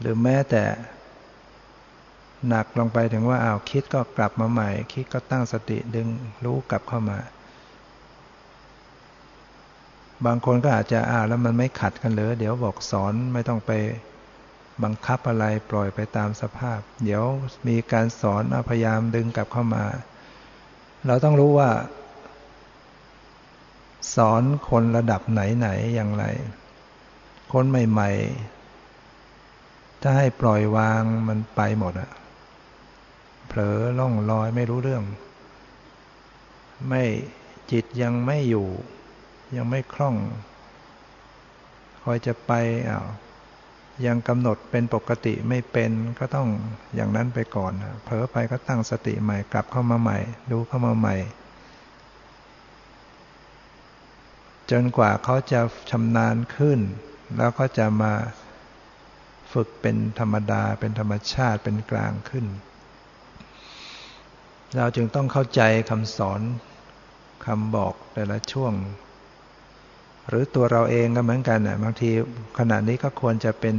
[0.00, 0.64] หรือแม้แต่
[2.48, 6.08] หนักลงไปถึงว่าอ้าวคิดก็กลับมาใหม่ คิดก็ตั้งสติดึง
[6.44, 7.18] รู้กลับเข้ามา
[10.26, 13.72] บางคนก็อาจจะอ้าวแล้วมันไม่ขัดกันเลยเดี๋ยวบอกสอนไม่ต้องไป
[14.84, 17.22] บังคับอะไรปล่อยไปตามสภาพ เดี๋ยว
[17.68, 19.84] มีการสอนพยายามดึงกลับเข้ามา
[21.06, 21.70] เราต้องรู้ว่า
[24.14, 26.24] สอนคนระดับไหนๆอย่างไร
[27.52, 28.10] คนใหม่
[28.86, 32.10] ๆ ถ้าให้ปล่อยวางมันไปหมดอะ
[33.46, 35.04] เผลอล่องลอยไม่รู้เรื่อง
[36.88, 37.02] ไม่
[37.70, 38.68] จิตยังไม่อยู่
[39.56, 40.16] ยังไม่คล่อง
[42.02, 42.52] คอยจะไป
[42.88, 43.06] อ้าว
[44.06, 46.48] ยังกำหนดเป็นปกติไม่เป็นก็ต้อง
[46.94, 47.72] อย่างนั้นไปก่อน
[48.04, 50.18] เผลอไปก็ตั้งสติใหม่กลับเข้ามาใหม่
[50.50, 51.16] ดูเข้ามาใหม่
[54.70, 56.80] จนกว่าเขาจะชำนาญขึ้น
[57.36, 58.12] แล้วก็จะมา
[59.52, 62.46] ฝึกเป็นธรรมดาเป็นธรรมชาติเป็นกลางขึ้น
[64.76, 65.60] เราจึงต้องเข้าใจ
[65.90, 66.40] คำสอน
[67.46, 68.72] คำบอกแต่ละช่วง
[70.28, 72.10] หรือตัวเราเองก็เหมือนกันนะบางที
[72.58, 73.76] ขณะนี้ก็ควรจะเป็น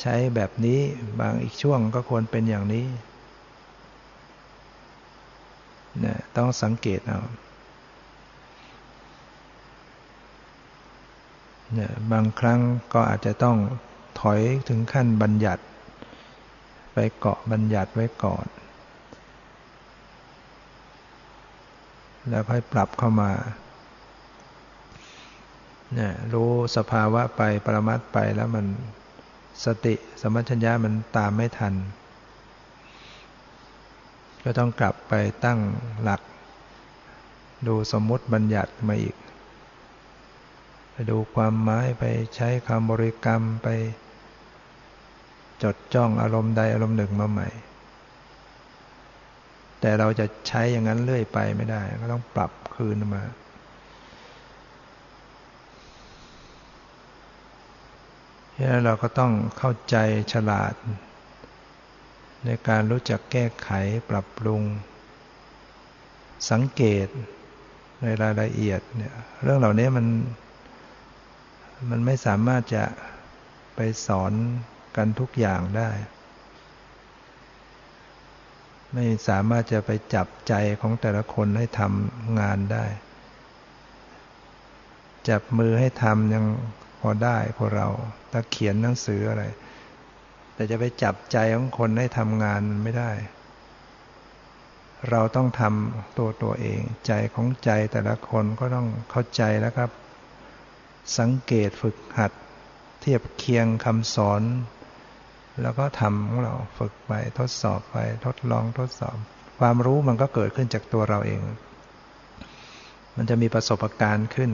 [0.00, 0.80] ใช้แบบนี้
[1.20, 2.86] บางอีกช่วงก็ควรเป็นอย่างนี้
[6.04, 7.20] นะต้องสังเกตเอา
[11.78, 12.60] นี่ยบางครั้ง
[12.94, 13.56] ก็อาจจะต้อง
[14.20, 15.62] ถอยถึงขั้นบัญญัติ
[16.94, 18.46] ไปเกาะบัญญัติไว้ก่อน
[22.28, 23.30] แล้วค่อยปรับเข้ามา
[25.98, 28.66] นี่รู้สภาวะไปปรมัตไปแล้วมัน
[29.64, 31.74] สติสมัชัญญามันตามไม่ทัน
[34.44, 35.14] ก็ต้องกลับไป
[35.44, 35.58] ตั้ง
[36.02, 36.20] หลัก
[37.66, 39.16] ดูสมมุติบัญญัติมาอีก
[40.92, 42.04] ไปดูความหมายไป
[42.36, 43.68] ใช้คำบริกรรมไป
[45.62, 47.48] จดจ้องอารมณ์ใดอารมณ์หนึ่งมาใหม่
[49.84, 53.22] แต่เราจะใช้อย่างนั้นเรื่อยไปไม่ได้ ก็ต้องปรับคืนมา
[58.56, 59.96] ฉะนั้นเราก็ต้องเข้าใจ
[60.32, 60.74] ฉลาด
[62.44, 63.70] ในการรู้จักแก้ไข
[64.10, 64.62] ปรับปรุง
[66.50, 67.06] สังเกต
[68.02, 70.06] ในรายละเอียดเนี่ยเรื่องเหล่านี้มัน
[71.90, 72.84] มันไม่สามารถจะ
[73.76, 74.32] ไปสอน
[74.96, 75.90] กันทุกอย่างได้
[78.94, 82.84] ไม่สามารถจะไปจับใจของแต่ละคนให้ทำงานได้
[85.28, 86.44] จับมือให้ทำยัง
[87.00, 87.88] พอได้พวกเรา
[88.32, 89.44] ถ้าเขียนหนังสืออะไร
[90.54, 93.12] แต่จะไปจับใจของคนให้ทำงานมันไม่ได้
[95.10, 99.90] เราต้องทำตัวตัวเอง ใจของใจแต่ละคนก็ต้องเข้าใจแล้วครับ
[101.18, 102.32] สังเกตฝึกหัด
[103.00, 104.42] เทียบเคียงคำสอน
[105.60, 107.96] แล้วก็ทำของเราฝึกไปทดสอบไป
[108.26, 109.16] ทดลองทดสอบ
[109.58, 111.42] ความรู้มันก็เกิดขึ้นจากตัวเราเอง
[113.16, 114.50] มันจะมีประสบการณ์ขึ้น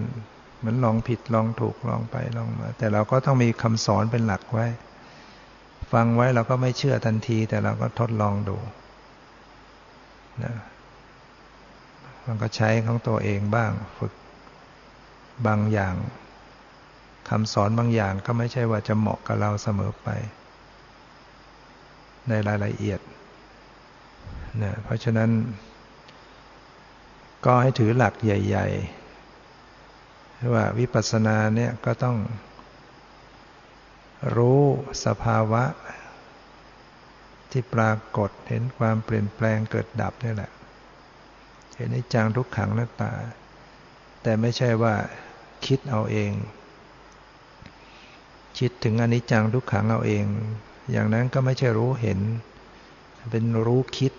[0.59, 4.66] เหมือนลองผิดลองถูกลองไปลองมา แต่เราก็ต้องมีคำสอนเป็นหลักไว้
[5.92, 8.57] ฟังไว้เราก็ไม่เชื่อทันที แต่เราก็ทดลองดู
[10.44, 10.55] นะ
[12.26, 14.12] มันก็ใช้ของตัวเองบ้างฝึก
[15.46, 15.94] บางอย่าง
[17.28, 20.09] คำสอนบางอย่างก็ไม่ใช่ว่าจะเหมาะกับเราเสมอไป
[22.29, 23.01] ในรายละเอียด
[24.62, 25.31] นะเพราะฉะนั้น
[27.45, 28.68] ก็ให้ถือหลักใหญ่
[29.64, 32.16] ๆ ว่าวิปัสสนาเนี่ยก็ต้อง
[34.37, 34.62] รู้
[35.05, 35.64] สภาวะ
[37.51, 40.51] ที่ปรากฏเห็นความเปลี่ยนแปลงเกิดดับนี่แหละ
[41.76, 43.12] เห็นในจังทุกขังหน้าตา
[44.22, 44.95] แต่ไม่ใช่ว่า
[45.66, 46.33] คิดเอาเอง
[48.59, 50.24] คิดถึงอนิจจังทุกขังเอาเอง
[50.91, 52.20] อย่างนั้นก็ไม่ใช่รู้เห็น
[53.30, 54.12] เป็นรู้คิด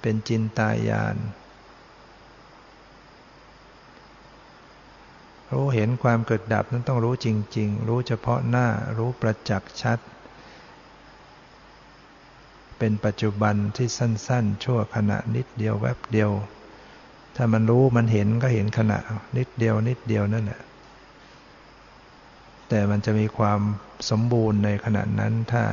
[0.00, 1.16] เป็นจินตายาน
[5.52, 8.66] รู้เห็นความเกิดดับนั้นต้องรู้จริง ๆ รู้เฉพาะหน้า
[8.98, 9.98] รู้ประจักษ์ชัด
[12.78, 16.30] เป็นปัจจุบันที่สั้น ๆ ชั่วขณะนิดเดียวแวบเดียว
[17.36, 18.98] ถ้ามันรู้มันเห็นก็เห็นขณะ
[19.36, 20.60] นิดเดียวนิดเดียวนั่นแหละ
[22.68, 23.60] แต่มันจะมีความ
[24.10, 25.64] สมบูรณ์ในขณะนั้นถ้า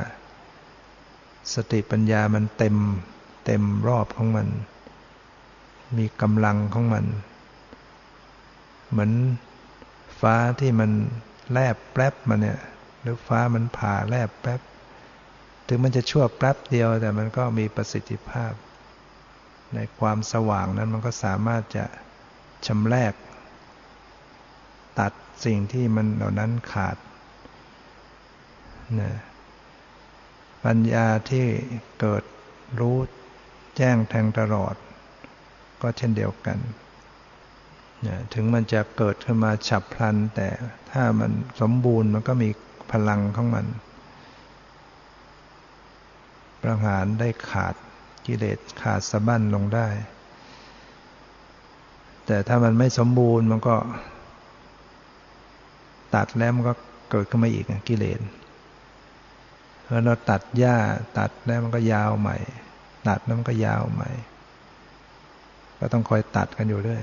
[1.54, 2.76] สติปัญญามันเต็ม
[3.46, 4.48] เต็มรอบของมัน
[5.98, 7.06] มีกำลังของมัน
[8.90, 9.12] เหมือน
[10.20, 10.92] ฟ้าที่มัน
[11.52, 12.60] แลบแป๊บมาเนี่ย
[13.02, 14.62] หรือฟ้ามันผ่าแลบแป๊บ
[15.68, 18.54] ถึงมันจะชั่วแป๊บเดียว แต่มันก็มีประสิทธิภาพ
[19.76, 21.86] ในความสว่างนั้นมันก็สามารถจะ
[22.68, 23.14] ชำแรก
[25.00, 25.14] ตัด
[25.44, 26.98] สิ่งที่มันเหล่านั้นขาด
[29.02, 29.14] นะ
[30.66, 31.46] ปัญญาที่
[32.00, 32.24] เกิด
[32.80, 32.98] รู้
[33.78, 34.76] แจ้งแทงตลอด
[35.82, 36.58] ก็เช่นเดียวกัน
[38.34, 40.48] ถึงมันจะเกิดขึ้นมาฉับพลัน แต่
[40.92, 41.32] ถ้ามัน
[41.62, 42.50] สมบูรณ์มันก็มี
[42.92, 43.66] พลังของมัน
[46.62, 47.76] ประหารได้ขาด
[48.26, 49.88] กิเลสขาดสะบั้นลงได้
[52.26, 53.76] แต่ถ้ามันไม่สมบูรณ์มันก็
[56.16, 56.74] ตัดแล้วมันก็
[57.12, 58.20] เกิดขึ้นมาอีกกิเลส
[59.86, 60.78] พอเราตัดหญ้า
[61.18, 62.38] ตัดแล้วมันก็ยาวใหม่
[63.08, 64.10] ตัดแล้วมันก็ยาวใหม่
[65.80, 67.02] ก็ต้องคอยตัดกันอยู่ด้วย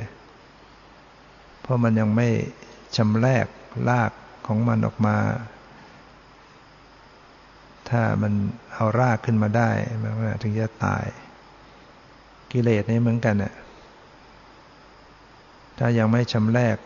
[1.60, 2.28] เพราะมันยังไม่
[2.96, 3.46] ชำแรก
[3.88, 4.12] ลาก
[4.46, 5.16] ของมันออกมา
[7.88, 8.32] ถ้ามัน
[8.74, 9.70] เอารากขึ้นมาได้
[10.02, 11.04] มันถึงจะตาย
[12.52, 13.54] กิเลสนี่เหมือนกันน่ะ
[15.78, 16.76] ถ้ายังไม่ชำแรก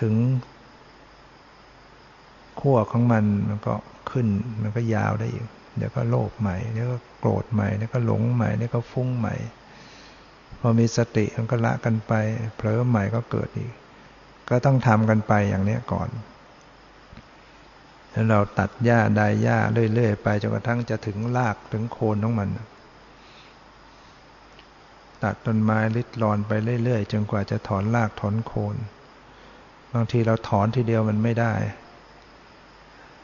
[0.00, 0.14] ถึง
[2.60, 3.74] ขั้วของมันมันก็
[4.10, 4.26] ขึ้น
[4.62, 5.46] มันก็ยาวได้อีก
[5.76, 9.34] เดี๋ยวก็โลภใหม่เดี๋ยวก็โกรธใหม่เดี๋ยวก็หลงใหม่เดี๋ยวก็ฟุ้งใหม่
[10.60, 12.12] พอมีสติมันก็ละกันไป
[12.56, 13.72] เผลอใหม่ก็เกิดอีก
[14.48, 16.08] ก็ต้องทำกันไปอย่างนี้ก่อน
[18.10, 19.58] แล้วเราตัดหญ้าได้หญ้า
[19.94, 22.48] เรื่อยๆไปจนกระทั่งจะถึงรากถึงโคนของมัน
[25.22, 26.52] ตัดต้นไม้ลิดรอนไป
[26.84, 28.76] เรื่อยๆจนกว่าจะถอนรากถอนโคน
[29.94, 31.54] บางทีเราถอนทีเดียวมันไม่ได้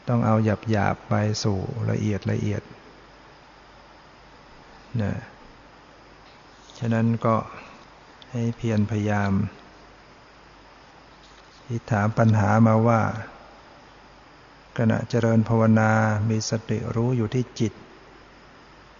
[0.09, 0.35] ต้องเอา
[0.71, 1.59] หยาบๆไปสู่
[1.91, 2.62] ละเอียดละเอียด
[5.03, 5.15] นะ
[6.79, 7.35] ฉะนั้นก็
[8.31, 9.33] ให้เพียรพยายาม
[11.67, 13.01] ที่ถามปัญหามาว่า
[14.79, 15.93] ขณะเจริญภาวนา
[16.31, 17.73] มีสติรู้อยู่ที่จิต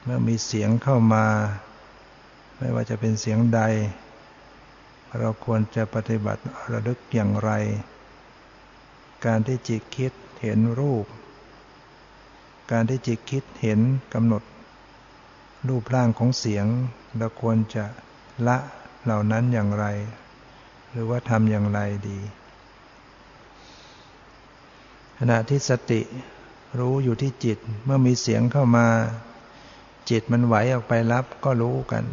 [0.05, 1.27] เมื่อมีเสียงเข้ามา
[2.59, 3.61] ไม่ว่าจะเป็นเสียงใด
[5.19, 6.43] เราควรจะปฏิบัติ
[6.73, 7.51] ระลึกอย่างไร
[9.27, 10.13] การที่จิตคิด
[10.43, 11.07] เห็นรูป
[12.73, 13.81] การที่จิตคิดเห็น
[14.15, 14.43] กำหนด
[15.69, 16.67] รูปร่างของเสียง
[17.19, 17.85] เราควรจะ
[18.47, 18.57] ละ
[19.05, 19.87] เหล่านั้นอย่างไร
[20.91, 22.19] หรือว่าทำอย่างไรดี
[25.19, 26.01] ขณะที่สติ
[26.79, 28.87] รู้อยู่ที่จิตเมื่อมีเสียงเข้ามา
[30.11, 32.05] จิตมันไหวออกไปรับก็รู้กัน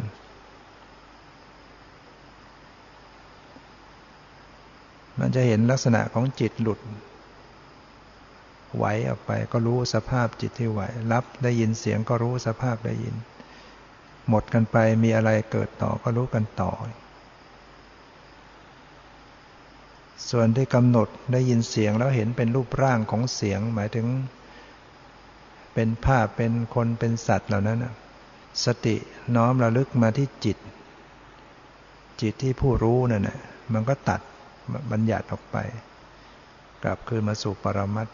[5.18, 6.80] มันจะเห็นลักษณะของจิตหลุด
[8.76, 10.80] ไหวออกไปก็รู้สภาพจิตที่ไหว
[11.12, 13.14] รับได้ยินเสียงก็รู้สภาพได้ยิน
[14.28, 16.72] หมดกันไปมีอะไรเกิดต่อก็รู้กันต่อ
[20.30, 24.06] ส่วนที่กำหนดได้ยินเสียงแล้วเห็นเป็นรูปร่างของเสียง หมายถึง
[25.74, 27.78] เป็นภาพเป็นคนเป็นสัตว์เหล่านั้น
[28.64, 28.96] สติ
[29.36, 30.58] น้อมระลึกมาที่จิต
[32.20, 33.38] จิตที่ผู้รู้นั่นนะ
[33.72, 34.20] มันก็ตัด
[34.92, 35.56] บัญญัติออกไป
[36.82, 38.08] กลับคืนมาสู่ปรมัต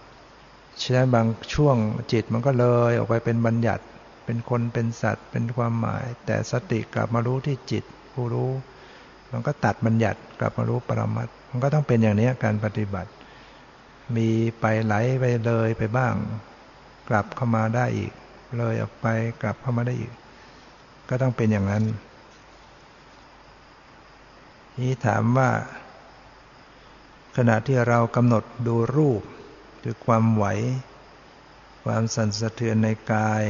[0.80, 1.76] ฉะนั้นบางช่วง
[2.12, 3.84] จิตมันก็เลยออกไปเป็นบัญญัติ
[4.24, 8.51] เป็นคนเป็นสัตว์ เป็นความหมาย แต่สติกลับมารู้ที่จิต ผู้รู้
[9.32, 13.11] มันก็ตัดบัญญัติกลับมารู้ปรมัตมันก็ต้องเป็นอย่างนี้การปฏิบัติ
[14.16, 14.28] มี
[14.61, 16.14] ไปไหลไปเลยไปบ้าง
[17.09, 18.12] กลับเข้ามาได้อีก
[18.59, 19.07] เลยออกไป
[19.42, 20.12] กลับเข้ามาได้อีก
[21.09, 21.84] ก็ต้องเป็นอย่างนั้น
[24.78, 25.51] นี่ถามว่า
[27.41, 29.22] ขณะที่เรากำหนดดูรูป
[29.82, 30.45] คือความไหว
[31.84, 33.45] ความสั่นสะเทือนในกาย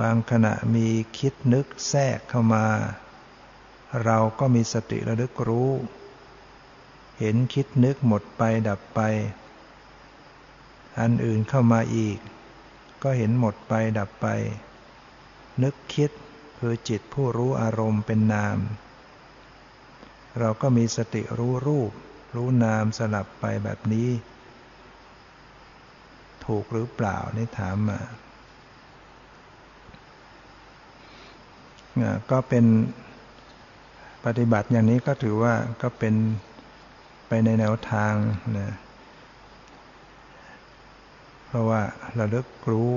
[0.00, 0.86] บางขณะมี
[1.18, 2.66] คิดนึกแทรกเข้ามา
[4.04, 5.72] เราก็มีสติระลึกรู้
[7.18, 9.00] เห็นคิดนึกหมดไปดับไป
[11.00, 12.18] อันอื่นเข้ามาอีก
[13.02, 14.26] ก็เห็นหมดไปดับไป
[15.62, 16.10] นึกคิด
[16.58, 18.58] คือจิตผู้รู้อารมณ์เป็นนาม
[20.38, 21.92] เราก็มีสติรู้รูป
[22.34, 24.08] รู้นามสลับไปแบบนี้
[26.46, 28.00] ถูกหรือเปล่านี่ถามมา
[32.30, 32.64] ก็เป็น
[34.24, 36.14] ปฏิบัติอย่างนี้ก็ถือว่าก็เป็น
[37.28, 38.14] ไปในแนวทาง
[38.58, 38.74] นะ
[41.46, 41.82] เพราะว่า
[42.18, 42.90] ระลึกรู้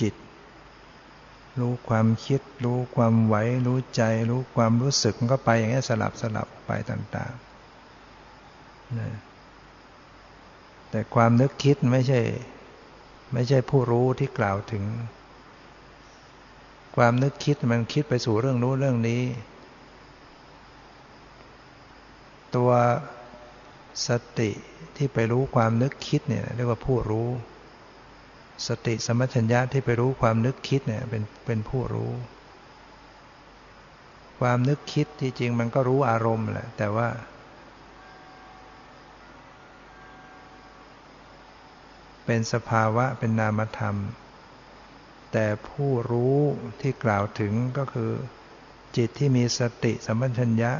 [0.00, 0.14] จิต
[1.60, 3.34] รู้ความคิด รู้ความไหว
[3.66, 7.47] รู้ใจ รู้ความรู้สึกมันก็ไปอย่างนี้สลับสลับไปต่าง ๆ
[10.90, 12.20] แต่ความนึกคิดไม่ใช่
[13.32, 14.84] ไม่ใช่ผู้รู้ที่กล่าวถึง
[16.96, 19.22] ความนึกคิดมันคิดไปสู่เรื่องรู้นเรื่องนี้
[22.56, 22.70] ตัว
[24.08, 24.50] สติ
[24.96, 27.28] ที่ไปรู้ความนึกคิดเนี่ยเรียกว่าผู้รู้
[28.66, 32.12] สติสมัชัญญะที่ไปรู้ความนึกคิดเนี่ยเป็นเป็นผู้รู้
[34.40, 37.08] ความนึกคิดที่จริงมันก็รู้อารมณ์แหละแต่ว่า
[42.28, 43.96] เป็นสภาวะเป็นนามธรรม
[45.32, 46.38] แต่ผู้รู้
[46.80, 48.10] ที่กล่าวถึงก็คือ
[48.96, 50.72] จิตที่มีสติสัมปชัญญะ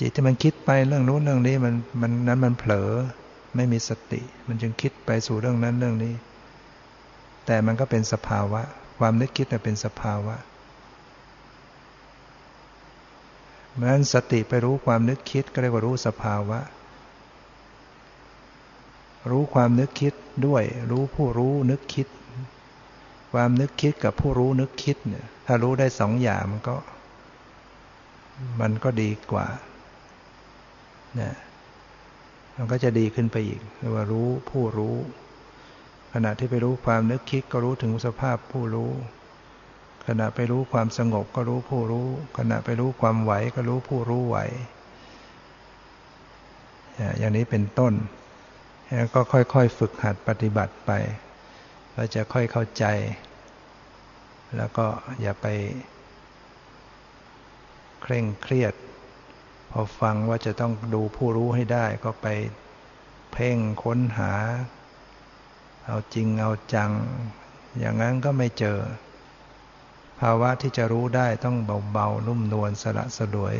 [0.00, 2.90] จิตที่มันคิดไปเรื่องนู้นเรื่องนี้มันมันนั้นมันเผลอ
[3.56, 6.14] ไม่มีสติ มันจึงคิดไปสู่เรื่องนั้นเรื่องนี้
[7.46, 8.62] แต่มันก็เป็นสภาวะ
[8.98, 10.36] ความนึกคิดเป็นสภาวะ
[13.74, 16.58] เมื่อนั้นสติไปรู้ความนึกคิดก็เรียกว่ารู้สภาวะ
[19.30, 20.14] รู้ความนึกคิด
[20.46, 22.08] ด้วย รู้ผู้รู้นึกคิด
[23.32, 26.76] ความนึกคิดกับผู้รู้นึกคิดเนี่ย ถ้ารู้ได้สองอย่างมันก็
[28.60, 29.46] มันก็ดีกว่า
[31.20, 31.32] นะ
[32.56, 34.96] มันก็จะดีขึ้นไปอีกเรียกว่ารู้ผู้รู้
[36.12, 38.90] ขณะที่ไปรู้ความนึกคิดก็รู้ถึงสภาพผู้รู้
[40.06, 42.06] ขณะไปรู้ความสงบก็รู้ผู้รู้
[42.38, 44.38] ขณะไปรู้ความไหวก็รู้ผู้รู้ไหว
[47.18, 47.92] อย่างนี้เป็นต้น
[48.94, 50.90] แล้วก็ค่อยๆฝึกหัดปฏิบัติไป
[51.94, 52.84] เราจะค่อยเข้าใจ
[54.56, 54.86] แล้วก็
[55.20, 55.46] อย่าไป
[58.02, 58.74] เคร่งเครียด
[59.70, 62.26] พอฟังว่าจะต้องดูผู้รู้ให้ได้ ก็ไป
[63.32, 64.32] เพ่งค้นหา
[65.86, 66.92] เอาจริงเอาจัง
[67.78, 68.78] อย่างนั้นก็ไม่เจอ
[70.20, 71.56] ภาวะที่จะรู้ได้ต้อง
[71.92, 73.56] เบาๆนุ่มนวลสละสลวย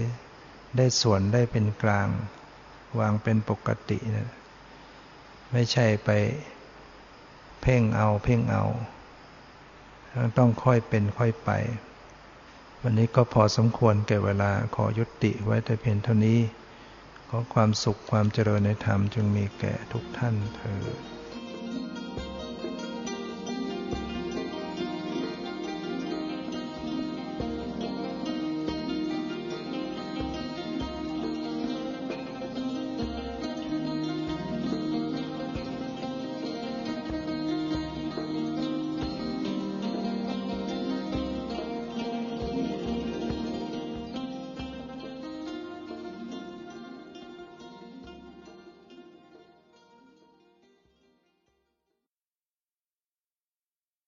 [0.77, 2.09] ได้ส่วนได้เป็นกลาง
[2.99, 4.31] วางเป็นปกตินะ
[5.53, 6.11] ไม่ใช่ไป
[7.63, 8.65] เพ่งเอา เพ่งเอา
[10.39, 11.51] ต้องค่อยเป็นค่อยไป
[12.83, 16.41] วันนี้ก็พอสมควรแก่เวลาขอยุติไว้แต่เพียงเท่านี้
[17.29, 21.20] ขอความสุขความเจริญในธรรมจงมีแก่ทุกท่านเถิด